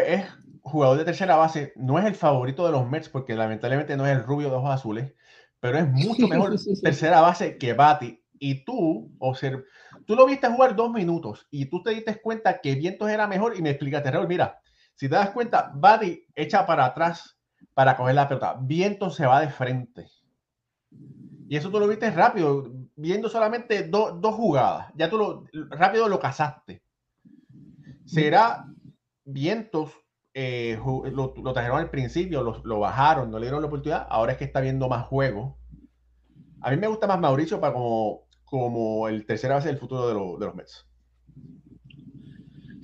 [0.06, 0.24] es
[0.64, 1.72] jugador de tercera base.
[1.76, 4.70] No es el favorito de los Mets porque lamentablemente no es el rubio de ojos
[4.70, 5.12] azules,
[5.60, 8.20] pero es mucho mejor tercera base que Bati.
[8.38, 9.64] Y tú, observ
[10.06, 13.56] tú lo viste jugar dos minutos y tú te diste cuenta que Vientos era mejor
[13.56, 14.60] y me explicaste, Raúl, mira,
[14.96, 17.38] si te das cuenta, Bati echa para atrás
[17.74, 18.56] para coger la pelota.
[18.60, 20.08] Viento se va de frente.
[21.48, 24.88] Y eso tú lo viste rápido, viendo solamente dos jugadas.
[24.96, 26.82] Ya tú lo rápido lo cazaste.
[28.04, 28.66] Será
[29.26, 29.90] Vientos,
[30.34, 30.76] eh,
[31.12, 34.06] lo, trajeron al principio, lo, bajaron, no le dieron la oportunidad.
[34.10, 35.56] Ahora es que está viendo más juego.
[36.60, 40.08] A mí me gusta más Mauricio para como, como el tercera base del futuro
[40.38, 40.86] de, los Mets.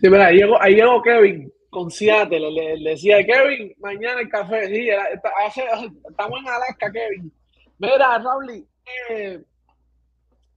[0.01, 6.41] Sí, pero ahí llegó, Kevin con Seattle, le, decía, Kevin, mañana el café, sí, estamos
[6.41, 7.33] en Alaska, Kevin.
[7.79, 8.67] Mira, Raúl,
[9.09, 9.41] eh,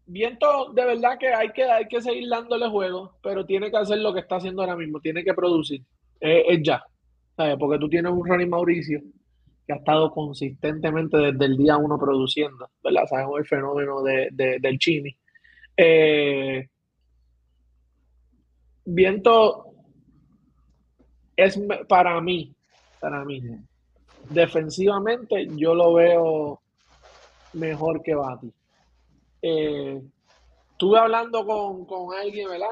[0.05, 3.99] Viento, de verdad que hay que, hay que seguir dándole juego, pero tiene que hacer
[3.99, 5.81] lo que está haciendo ahora mismo, tiene que producir,
[6.23, 6.83] es ya,
[7.59, 9.01] porque tú tienes un Ronnie Mauricio
[9.65, 13.05] que ha estado consistentemente desde el día uno produciendo, ¿verdad?
[13.09, 15.15] Sabemos el fenómeno de, del Chini.
[15.75, 16.67] Eh,
[18.85, 19.73] Viento
[21.37, 22.53] es para mí,
[22.99, 23.41] para mí,
[24.29, 26.61] defensivamente yo lo veo
[27.53, 28.51] mejor que Bati.
[29.41, 30.01] Eh,
[30.71, 32.67] estuve hablando con, alguien, ¿verdad?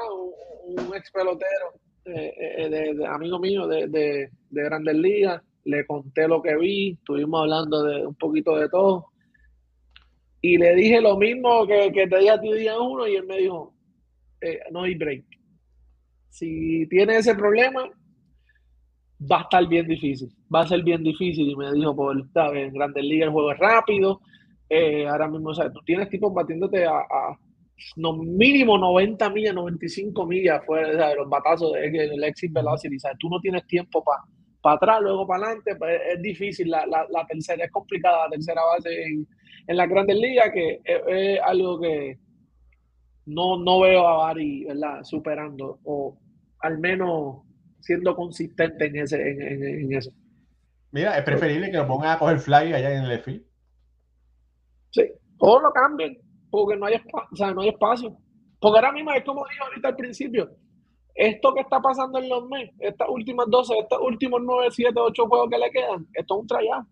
[0.66, 1.74] Un, ex pelotero,
[2.06, 5.42] eh, eh, de, amigo mío de, de, Grandes Ligas.
[5.64, 9.08] Le conté lo que vi, estuvimos hablando de un poquito de todo.
[10.42, 13.38] Y le dije lo mismo que, te dije a ti día uno y él me
[13.38, 13.76] dijo,
[14.72, 15.24] no hay break.
[16.30, 17.88] Si tiene ese problema,
[19.30, 21.50] va a estar bien difícil, va a ser bien difícil.
[21.50, 24.22] Y me dijo, por, En Grandes Ligas el juego es rápido,
[24.70, 27.38] eh, ahora mismo, o tú tienes tipos batiéndote a,
[27.96, 32.98] no, mínimo 90 millas, 95 millas fuera de los batazos del exit velocity.
[32.98, 34.22] O tú no tienes tiempo para
[34.62, 36.70] para atrás, luego para adelante, pues es difícil.
[36.70, 39.28] La, la, la, tercera es complicada, la tercera base en,
[39.68, 42.20] en las grandes ligas, que es, algo que
[43.26, 45.04] no, no veo a Bari ¿verdad?
[45.04, 46.18] superando, o
[46.60, 47.42] al menos
[47.80, 50.12] siendo consistente en, ese, en, en, eso.
[50.92, 53.46] Mira, es preferible que lo pongan a coger fly allá en el field
[54.92, 55.04] Sí,
[55.38, 56.18] o lo cambien,
[56.52, 56.96] porque no hay,
[57.32, 58.16] o sea, no hay espacio.
[58.60, 60.52] Porque ahora mismo es como dije ahorita al principio,
[61.16, 65.28] esto que está pasando en los meses, estas últimas 12, estos últimos 9, 7, 8
[65.28, 66.86] juegos que le quedan, esto es un trayado.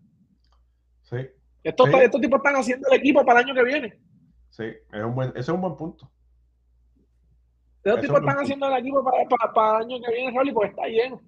[1.02, 1.16] Sí.
[1.62, 4.00] Estos, estos tipos están haciendo el equipo para el año que viene.
[4.48, 6.10] Sí, es un buen, ese es un buen punto.
[7.84, 10.86] Estos tipos están haciendo el equipo para, para, el año que viene, Rolly, porque está
[10.86, 11.20] lleno.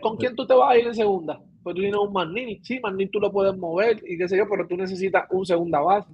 [0.00, 1.40] ¿Con quién tú te vas a ir en segunda?
[1.64, 2.60] pues tú tienes un Manini.
[2.62, 5.80] Sí, Manini tú lo puedes mover y qué sé yo, pero tú necesitas un segunda
[5.80, 6.12] base.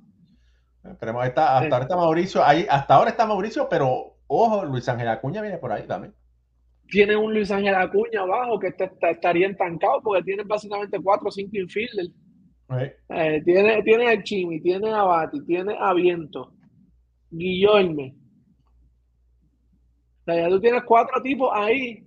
[0.85, 5.43] Esperemos, hasta ahora está Mauricio, ahí, hasta ahora está Mauricio, pero ojo, Luis Ángel Acuña
[5.43, 6.15] viene por ahí también.
[6.89, 8.75] Tiene un Luis Ángel Acuña abajo que
[9.11, 12.11] estaría entancado porque tiene básicamente cuatro o cinco infielders.
[13.09, 16.53] Eh, tiene, tiene a Chimi, tiene a Bati, tiene a Viento,
[17.31, 18.15] Guillorme.
[20.21, 22.07] O sea, ya tú tienes cuatro tipos ahí.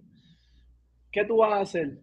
[1.12, 2.00] ¿Qué tú vas a hacer?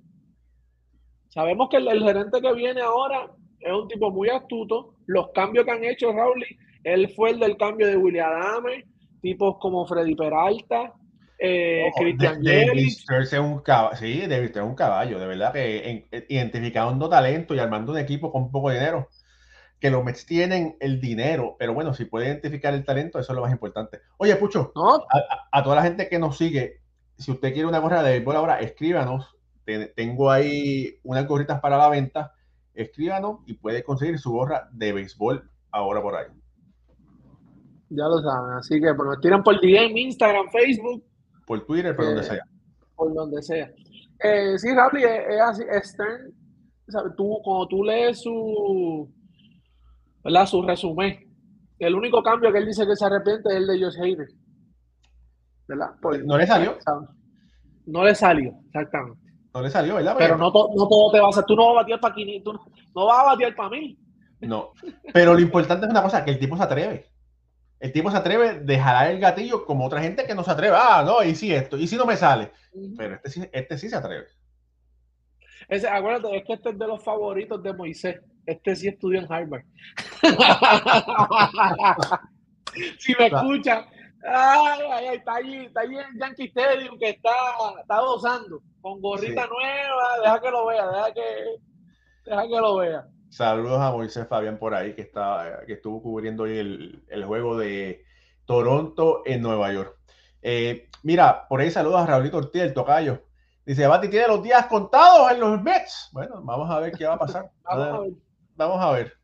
[1.28, 4.94] Sabemos que el, gerente que viene ahora es un tipo muy astuto.
[5.10, 6.44] Los cambios que han hecho Raúl,
[6.84, 8.84] él fue el del cambio de William Adame,
[9.20, 10.92] tipos como Freddy Peralta,
[11.42, 17.54] eh, Christian es un caballo, sí, David es un caballo, de verdad que identificando talento
[17.54, 19.08] y armando un equipo con poco dinero.
[19.80, 23.36] Que los Mets tienen el dinero, pero bueno, si puede identificar el talento, eso es
[23.36, 24.00] lo más importante.
[24.18, 24.74] Oye, Pucho,
[25.50, 26.82] a, toda la gente que nos sigue,
[27.16, 29.40] si usted quiere una gorra de béisbol ahora, escríbanos
[29.94, 32.32] tengo ahí unas gorritas para la venta.
[32.80, 36.28] Escríbanos y puede conseguir su gorra de béisbol ahora por ahí.
[37.90, 41.04] Ya lo saben, así que pues, nos tiran por DM, Instagram, Facebook.
[41.46, 42.42] Por Twitter, por donde sea.
[42.96, 43.70] Por donde sea.
[44.22, 46.32] Eh, sí, Raúl, es, así, Stern,
[47.16, 49.12] Tú, cuando tú lees su,
[50.24, 50.46] ¿verdad?
[50.46, 51.30] su resumen,
[51.78, 54.28] el único cambio que él dice que se arrepiente es el de Josh Hader.
[56.24, 56.78] ¿No le salió?
[57.86, 59.19] No le salió, exactamente.
[59.52, 60.14] No le salió, ¿verdad?
[60.16, 61.44] Pero no, no todo te va a hacer.
[61.44, 62.52] Tú no vas a batear para 500, tú
[62.94, 63.98] no, vas a batear para mí.
[64.40, 64.72] No.
[65.12, 67.10] Pero lo importante es una cosa, que el tipo se atreve.
[67.80, 70.76] El tipo se atreve de jalar el gatillo como otra gente que no se atreve.
[70.78, 72.52] Ah, no, y si esto, y si no me sale.
[72.96, 74.26] Pero este sí, este sí se atreve.
[75.68, 78.20] Ese, acuérdate, es que este es de los favoritos de Moisés.
[78.44, 79.64] Este sí estudió en Harvard.
[82.98, 83.86] si me escucha,
[84.24, 87.30] ay, ay, está allí, está allí en Yankee Stadium que está,
[87.80, 90.18] está gozando con gorrita nueva.
[90.22, 91.20] Deja que lo vea, deja que,
[92.24, 93.06] deja que lo vea.
[93.28, 97.56] Saludos a Moisés Fabián por ahí que, está, que estuvo cubriendo hoy el, el juego
[97.56, 98.04] de
[98.44, 99.96] Toronto en Nueva York.
[100.42, 103.22] Eh, mira, por ahí saludos a Raulito Ortiz, el tocayo.
[103.64, 106.08] Dice, Bati tiene los días contados en los Mets.
[106.12, 107.50] Bueno, vamos a ver qué va a pasar.
[108.56, 109.19] vamos a ver.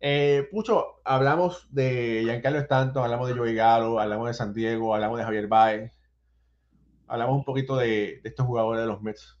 [0.00, 5.18] Eh, Pucho, hablamos de Giancarlo Stanton, hablamos de Joey Galo, hablamos de San Diego, hablamos
[5.18, 5.92] de Javier Baez,
[7.06, 9.38] hablamos un poquito de, de estos jugadores de los Mets.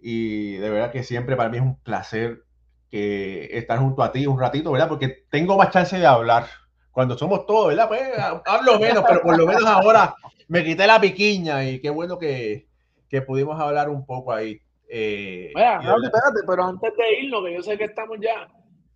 [0.00, 2.42] Y de verdad que siempre para mí es un placer
[2.90, 4.88] que estar junto a ti un ratito, ¿verdad?
[4.88, 6.46] Porque tengo más chance de hablar.
[6.90, 7.88] Cuando somos todos, ¿verdad?
[7.88, 8.02] Pues
[8.44, 10.14] hablo menos, pero por lo menos ahora
[10.48, 12.68] me quité la piquiña y qué bueno que,
[13.08, 14.60] que pudimos hablar un poco ahí.
[14.88, 18.46] Eh, espérate, pero antes de irnos, que yo sé que estamos ya,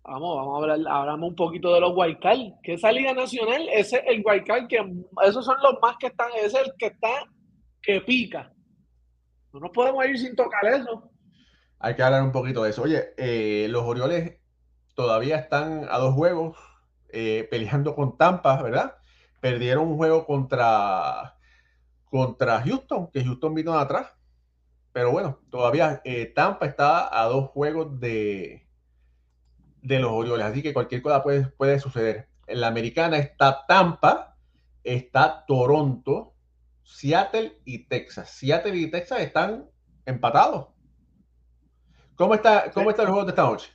[0.07, 2.55] vamos, vamos a hablar, hablamos un poquito de los Guaycal.
[2.63, 4.77] ¿Qué esa Liga Nacional, ese es el Guaycal que,
[5.25, 7.25] esos son los más que están, ese es el que está,
[7.81, 8.51] que pica.
[9.53, 11.11] No nos podemos ir sin tocar eso
[11.79, 12.83] hay que hablar un poquito de eso.
[12.83, 14.37] Oye, eh, los Orioles
[14.95, 16.57] todavía están a dos juegos
[17.09, 18.95] eh, peleando con Tampa, ¿verdad?
[19.39, 21.37] Perdieron un juego contra,
[22.05, 24.13] contra Houston, que Houston vino de atrás.
[24.91, 28.66] Pero bueno, todavía eh, Tampa está a dos juegos de,
[29.87, 32.27] de los Orioles, así que cualquier cosa puede, puede suceder.
[32.45, 34.35] En la americana está Tampa,
[34.83, 36.33] está Toronto,
[36.83, 38.29] Seattle y Texas.
[38.29, 39.65] Seattle y Texas están
[40.05, 40.67] empatados.
[42.15, 43.71] ¿Cómo está, cómo está el juego de esta noche?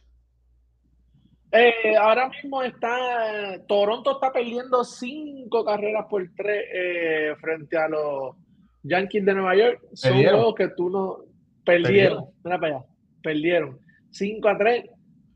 [1.53, 8.37] Eh, ahora mismo está Toronto está perdiendo cinco carreras por tres eh, frente a los
[8.83, 9.81] Yankees de Nueva York.
[9.93, 11.19] Son juegos que tú no
[11.65, 12.27] perdieron.
[12.43, 12.87] Mira para allá.
[13.23, 13.79] Perdieron
[14.13, 14.85] 5 a 3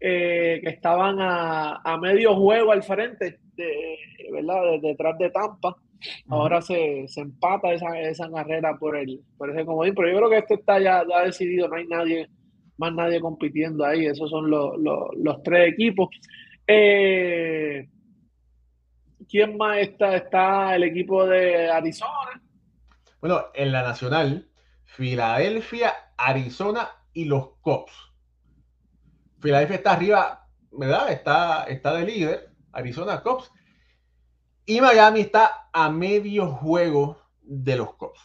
[0.01, 3.99] eh, que estaban a, a, medio juego al frente, de,
[4.33, 4.81] ¿verdad?
[4.83, 5.77] detrás de Tampa.
[6.29, 10.31] Ahora se, se, empata esa, esa carrera por el por ese comodín, pero yo creo
[10.31, 12.29] que este está ya, ya decidido, no hay nadie
[12.79, 14.07] más nadie compitiendo ahí.
[14.07, 16.09] Esos son los, los, tres equipos.
[16.67, 17.89] Eh,
[19.29, 20.17] ¿Quién más está?
[20.17, 22.43] Está el equipo de Arizona.
[23.21, 24.49] Bueno, en la nacional,
[24.85, 28.06] Filadelfia, Arizona y los Cops.
[29.41, 31.11] Filadelfia está arriba, ¿verdad?
[31.11, 33.51] Está, está de líder, Arizona Cops.
[34.65, 38.21] Y Miami está a medio juego de los Cops.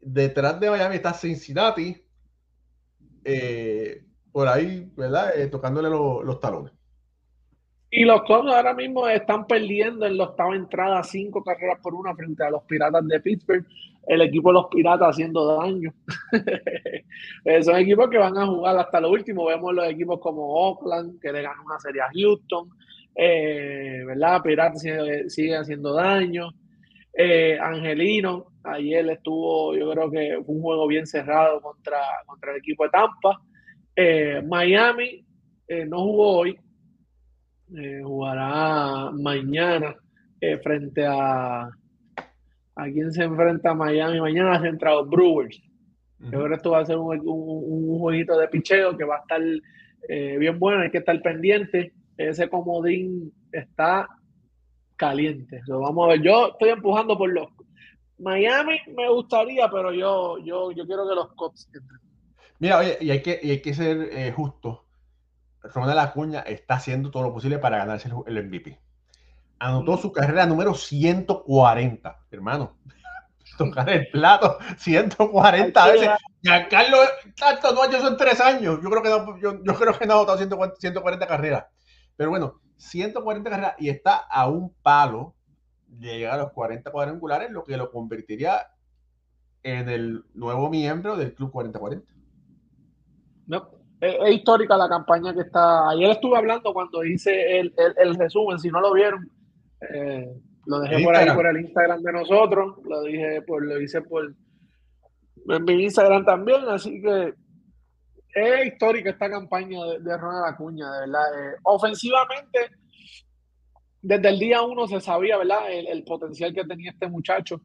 [0.00, 2.04] Detrás de Miami está Cincinnati,
[3.24, 5.38] eh, por ahí, ¿verdad?
[5.38, 6.72] Eh, tocándole los talones.
[7.90, 12.14] Y los Cubs ahora mismo están perdiendo en la octava entrada cinco carreras por una
[12.14, 13.66] frente a los Piratas de Pittsburgh.
[14.06, 15.92] El equipo de los Piratas haciendo daño.
[17.44, 19.46] Eh, son equipos que van a jugar hasta lo último.
[19.46, 22.68] Vemos los equipos como Oakland, que le ganó una serie a Houston.
[23.14, 24.42] ¿Verdad?
[24.42, 24.82] Piratas
[25.28, 26.50] siguen haciendo daño.
[27.60, 32.82] Angelino, Ayer estuvo, yo creo que fue un juego bien cerrado contra, contra el equipo
[32.84, 33.40] de Tampa.
[33.94, 35.24] Eh, Miami
[35.68, 36.58] eh, no jugó hoy,
[37.76, 39.94] eh, jugará mañana
[40.62, 41.68] frente a.
[42.76, 44.20] ¿A quién se enfrenta Miami?
[44.20, 45.60] Mañana frente a los Brewers.
[46.18, 49.20] Yo creo que esto va a ser un, un, jueguito de picheo que va a
[49.20, 49.40] estar
[50.08, 51.92] bien bueno, hay que estar pendiente.
[52.16, 54.08] Ese comodín está
[54.96, 55.60] caliente.
[55.66, 56.22] Lo vamos a ver.
[56.22, 57.48] Yo estoy empujando por los
[58.18, 62.00] Miami me gustaría, pero yo, yo, yo quiero que los Cubs entren.
[62.58, 64.86] Mira, oye, y hay que, y hay que ser eh, justo.
[65.62, 68.78] Ronald Acuña está haciendo todo lo posible para ganarse el, MVP.
[69.58, 72.76] Anotó su carrera número 140, hermano.
[73.58, 76.10] Tocar el plato 140 veces.
[76.42, 78.80] Ya Carlos tanto no ha hecho eso en tres años.
[78.82, 81.66] Yo creo que no, yo, yo creo que no ha anotado 140 carreras.
[82.16, 85.34] Pero bueno, 140 carreras y está a un palo
[85.98, 88.66] llegar a los 40 cuadrangulares, lo que lo convertiría
[89.62, 92.04] en el nuevo miembro del Club 40-40.
[93.46, 95.88] No, es, histórica la campaña que está.
[95.90, 97.72] Ayer estuve hablando cuando hice el,
[98.16, 99.30] resumen, si no lo vieron,
[99.80, 100.32] eh,
[100.66, 104.34] lo dejé por ahí por el Instagram de nosotros, lo dije por, lo hice por
[105.48, 107.34] en mi Instagram también, así que
[108.34, 111.22] es histórica esta campaña de, Ronald Acuña, de verdad.
[111.22, 112.58] Eh, ofensivamente
[114.02, 115.68] desde el día uno se sabía, ¿verdad?
[115.68, 117.60] El, potencial que tenía este muchacho.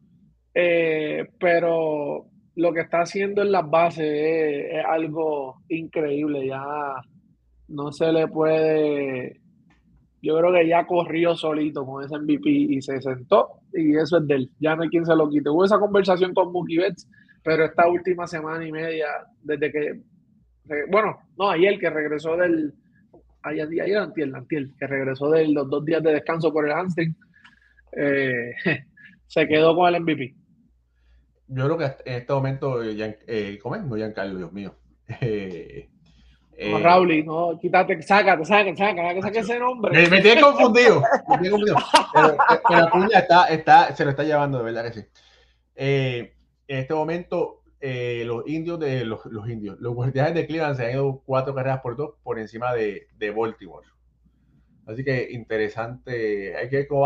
[0.53, 6.47] Eh, pero lo que está haciendo en las bases es, algo increíble.
[6.47, 6.66] Ya
[7.68, 9.41] no se le puede.
[10.22, 14.28] Yo creo que ya corrió solito con ese MVP y se sentó, y eso es
[14.28, 14.51] de él.
[14.59, 15.49] Ya no hay quien se lo quite.
[15.49, 17.07] Hubo esa conversación con Mookie Betts,
[17.43, 19.07] pero esta última semana y media,
[19.41, 20.01] desde que.
[20.89, 22.74] Bueno, no, ayer que regresó del.
[23.43, 27.15] Ayer, ayer antiel, antiel, que regresó de los dos días de descanso por el hamstring,
[27.97, 28.53] eh,
[29.26, 30.36] se quedó con el MVP
[31.53, 33.59] yo creo que en este momento, eh.
[33.63, 34.76] No, Giancarlo, Dios mío.
[35.19, 35.89] Eh,
[36.82, 39.91] Rauli, no, quítate, sácate, sácate, sácate, saque ese nombre.
[39.91, 41.78] Me, me tiene confundido, me tiene confundido.
[42.14, 42.38] Pero,
[42.68, 45.05] pero Acuña está, está, se lo está llevando, de verdad que sí.
[45.76, 46.34] Eh,
[46.68, 50.86] en este momento, eh, los indios de los, los, indios, los guardianes de Cleveland se
[50.86, 53.88] han ido cuatro carreras por dos por encima de, de Baltimore.
[54.86, 56.55] Así que interesante.
[56.55, 57.03] Hay que cómo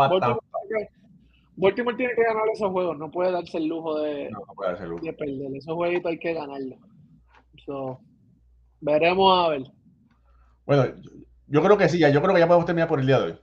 [1.58, 4.30] Baltimore tiene que ganar esos juegos, no puede darse el lujo de,
[5.18, 5.56] perder.
[5.56, 6.78] Esos jueguitos hay que ganarlos.
[8.80, 9.62] Veremos a ver.
[10.64, 10.84] Bueno,
[11.46, 13.38] yo creo que sí, yo creo que ya podemos terminar por el día de hoy.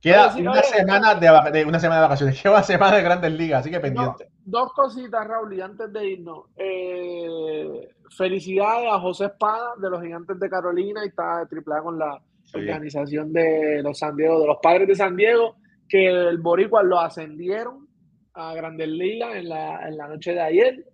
[0.00, 3.70] Queda una, semana de, una semana de vacaciones, queda una semana de grandes ligas, así
[3.70, 4.28] que pendiente.
[4.44, 6.46] dos cositas, Raúl, y antes de irnos.
[6.56, 12.20] Eh, felicidades a José Espada de los Gigantes de Carolina y está triple con la
[12.54, 15.56] organización de los San Diego, de los padres de San Diego
[15.88, 17.88] que el Boricua lo ascendieron
[18.34, 20.84] a Grandes Ligas en la, en la noche de ayer.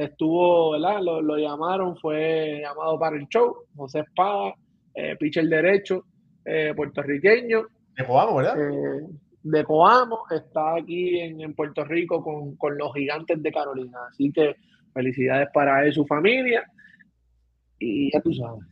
[0.00, 1.02] Estuvo, ¿verdad?
[1.02, 3.54] Lo, lo, llamaron, fue llamado para el show.
[3.76, 4.54] José Espada,
[4.94, 6.06] eh, pitcher derecho,
[6.42, 7.66] eh, puertorriqueño.
[7.98, 8.58] De Coamo, ¿verdad?
[8.58, 9.06] Eh,
[9.42, 13.98] de Coamo, está aquí en, en Puerto Rico con, con, los gigantes de Carolina.
[14.08, 14.56] Así que
[14.94, 16.64] felicidades para él su familia.
[17.78, 18.64] Y ya tú sabes.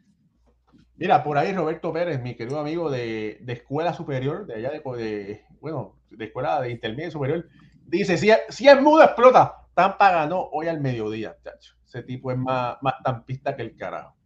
[0.97, 4.81] Mira, por ahí Roberto Pérez, mi querido amigo de, de escuela superior, de allá de,
[4.97, 7.47] de, bueno, de escuela de intermedio superior,
[7.85, 11.77] dice, si, si es mudo explota, Tampa ganó hoy al mediodía, chacho.
[11.87, 14.17] Ese tipo es más, más tampista que el carajo.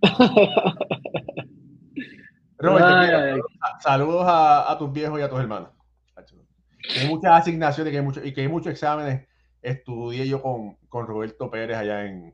[2.56, 3.44] Roberto,
[3.80, 5.70] saludos a, a, tus viejos y a tus hermanos.
[6.16, 9.26] hay muchas asignaciones que hay mucho, y que hay muchos exámenes.
[9.60, 12.32] Estudié yo con, con Roberto Pérez allá en,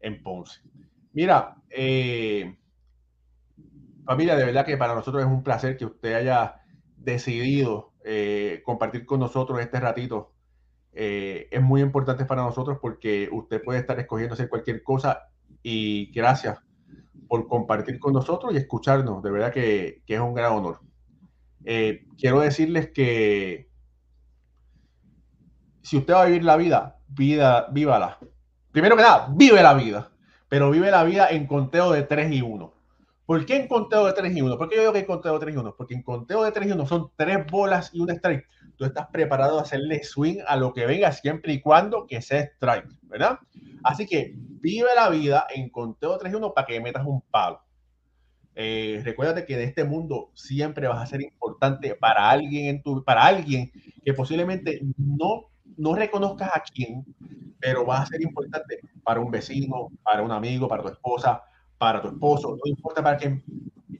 [0.00, 0.60] en Ponce.
[1.14, 2.54] Mira, eh,
[4.04, 6.60] Familia, de verdad que para nosotros es un placer que usted haya
[6.98, 10.33] decidido eh, compartir con nosotros este ratito.
[10.96, 15.28] Eh, es muy importante para nosotros porque usted puede estar escogiendo hacer cualquier cosa
[15.62, 16.58] y gracias
[17.28, 19.22] por compartir con nosotros y escucharnos.
[19.22, 20.80] De verdad que, es un gran honor.
[21.64, 23.68] Eh, quiero decirles que
[25.82, 28.18] si usted va a vivir la vida, vida, vívala.
[28.70, 30.12] Primero que nada, vive la vida,
[30.48, 32.74] pero vive la vida en conteo de 3 y 1.
[33.26, 34.58] ¿Por qué en conteo de 3 y 1?
[34.58, 35.74] ¿Por qué yo digo que en conteo de 3 y 1?
[35.76, 38.46] Porque en conteo de 3 y 1 son tres bolas y un strike.
[38.76, 42.40] Tú estás preparado a hacerle swing a lo que venga siempre y cuando que sea
[42.40, 43.38] strike, ¿verdad?
[43.82, 47.20] Así que vive la vida en conteo de 3 y 1 para que metas un
[47.20, 47.60] palo.
[48.56, 53.02] Eh, recuérdate que en este mundo siempre vas a ser importante para alguien en tu,
[53.02, 53.72] para alguien
[54.04, 57.04] que posiblemente no, no reconozcas a quién,
[57.58, 61.42] pero vas a ser importante para un vecino, para un amigo, para tu esposa,
[61.78, 63.42] para tu esposo, no importa para quién,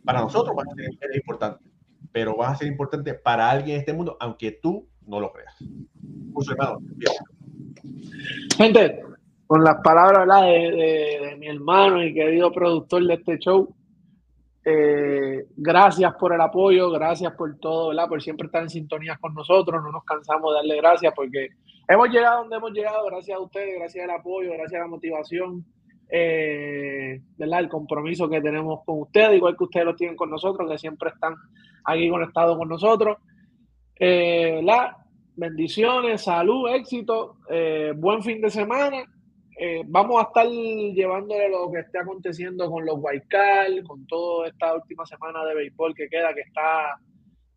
[0.05, 1.65] para nosotros va a ser importante,
[2.15, 5.57] pero va a ser importante para alguien en este mundo, aunque tú no lo creas.
[6.49, 6.79] hermano,
[8.57, 9.03] Gente,
[9.49, 13.75] con las palabras de, de, mi hermano y querido productor de este show,
[14.65, 18.09] eh, gracias por el apoyo, gracias por todo, ¿verdad?
[18.09, 21.49] por siempre estar en sintonía con nosotros, no nos cansamos de darle gracias porque
[21.89, 25.65] hemos llegado donde hemos llegado, gracias a ustedes, gracias al apoyo, gracias a la motivación
[26.09, 30.79] eh, el compromiso que tenemos con ustedes, igual que ustedes lo tienen con nosotros, que
[30.79, 31.35] siempre están
[31.85, 33.19] aquí conectados con nosotros.
[33.99, 35.05] Eh, la
[35.37, 39.05] bendiciones, salud, éxito, eh, buen fin de semana.
[39.59, 44.75] Eh, vamos a estar llevándole lo que esté aconteciendo con los Waikal, con toda esta
[44.75, 46.99] última semana de béisbol que queda, que está,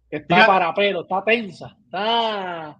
[0.09, 2.77] que está para pero, está tensa, está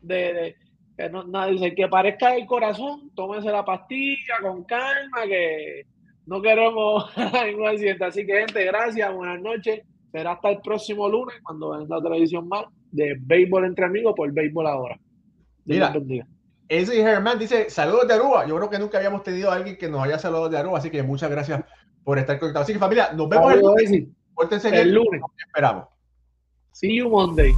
[0.00, 0.54] de
[0.98, 5.86] que no, dice que parezca el corazón, tómese la pastilla con calma, que
[6.26, 7.04] no queremos
[7.46, 8.04] ningún accidente.
[8.04, 9.82] Así que, gente, gracias, buenas noches.
[10.10, 14.32] Será hasta el próximo lunes cuando venga la televisión más de béisbol entre amigos por
[14.32, 14.98] béisbol ahora.
[15.64, 15.94] Mira,
[16.68, 18.46] ese Germán dice saludos de Aruba.
[18.46, 20.90] Yo creo que nunca habíamos tenido a alguien que nos haya saludado de Aruba, así
[20.90, 21.62] que muchas gracias
[22.02, 22.66] por estar conectados.
[22.66, 23.90] Así que familia, nos vemos el lunes.
[24.64, 25.22] el lunes.
[25.46, 25.86] Esperamos.
[26.72, 27.54] See you Monday.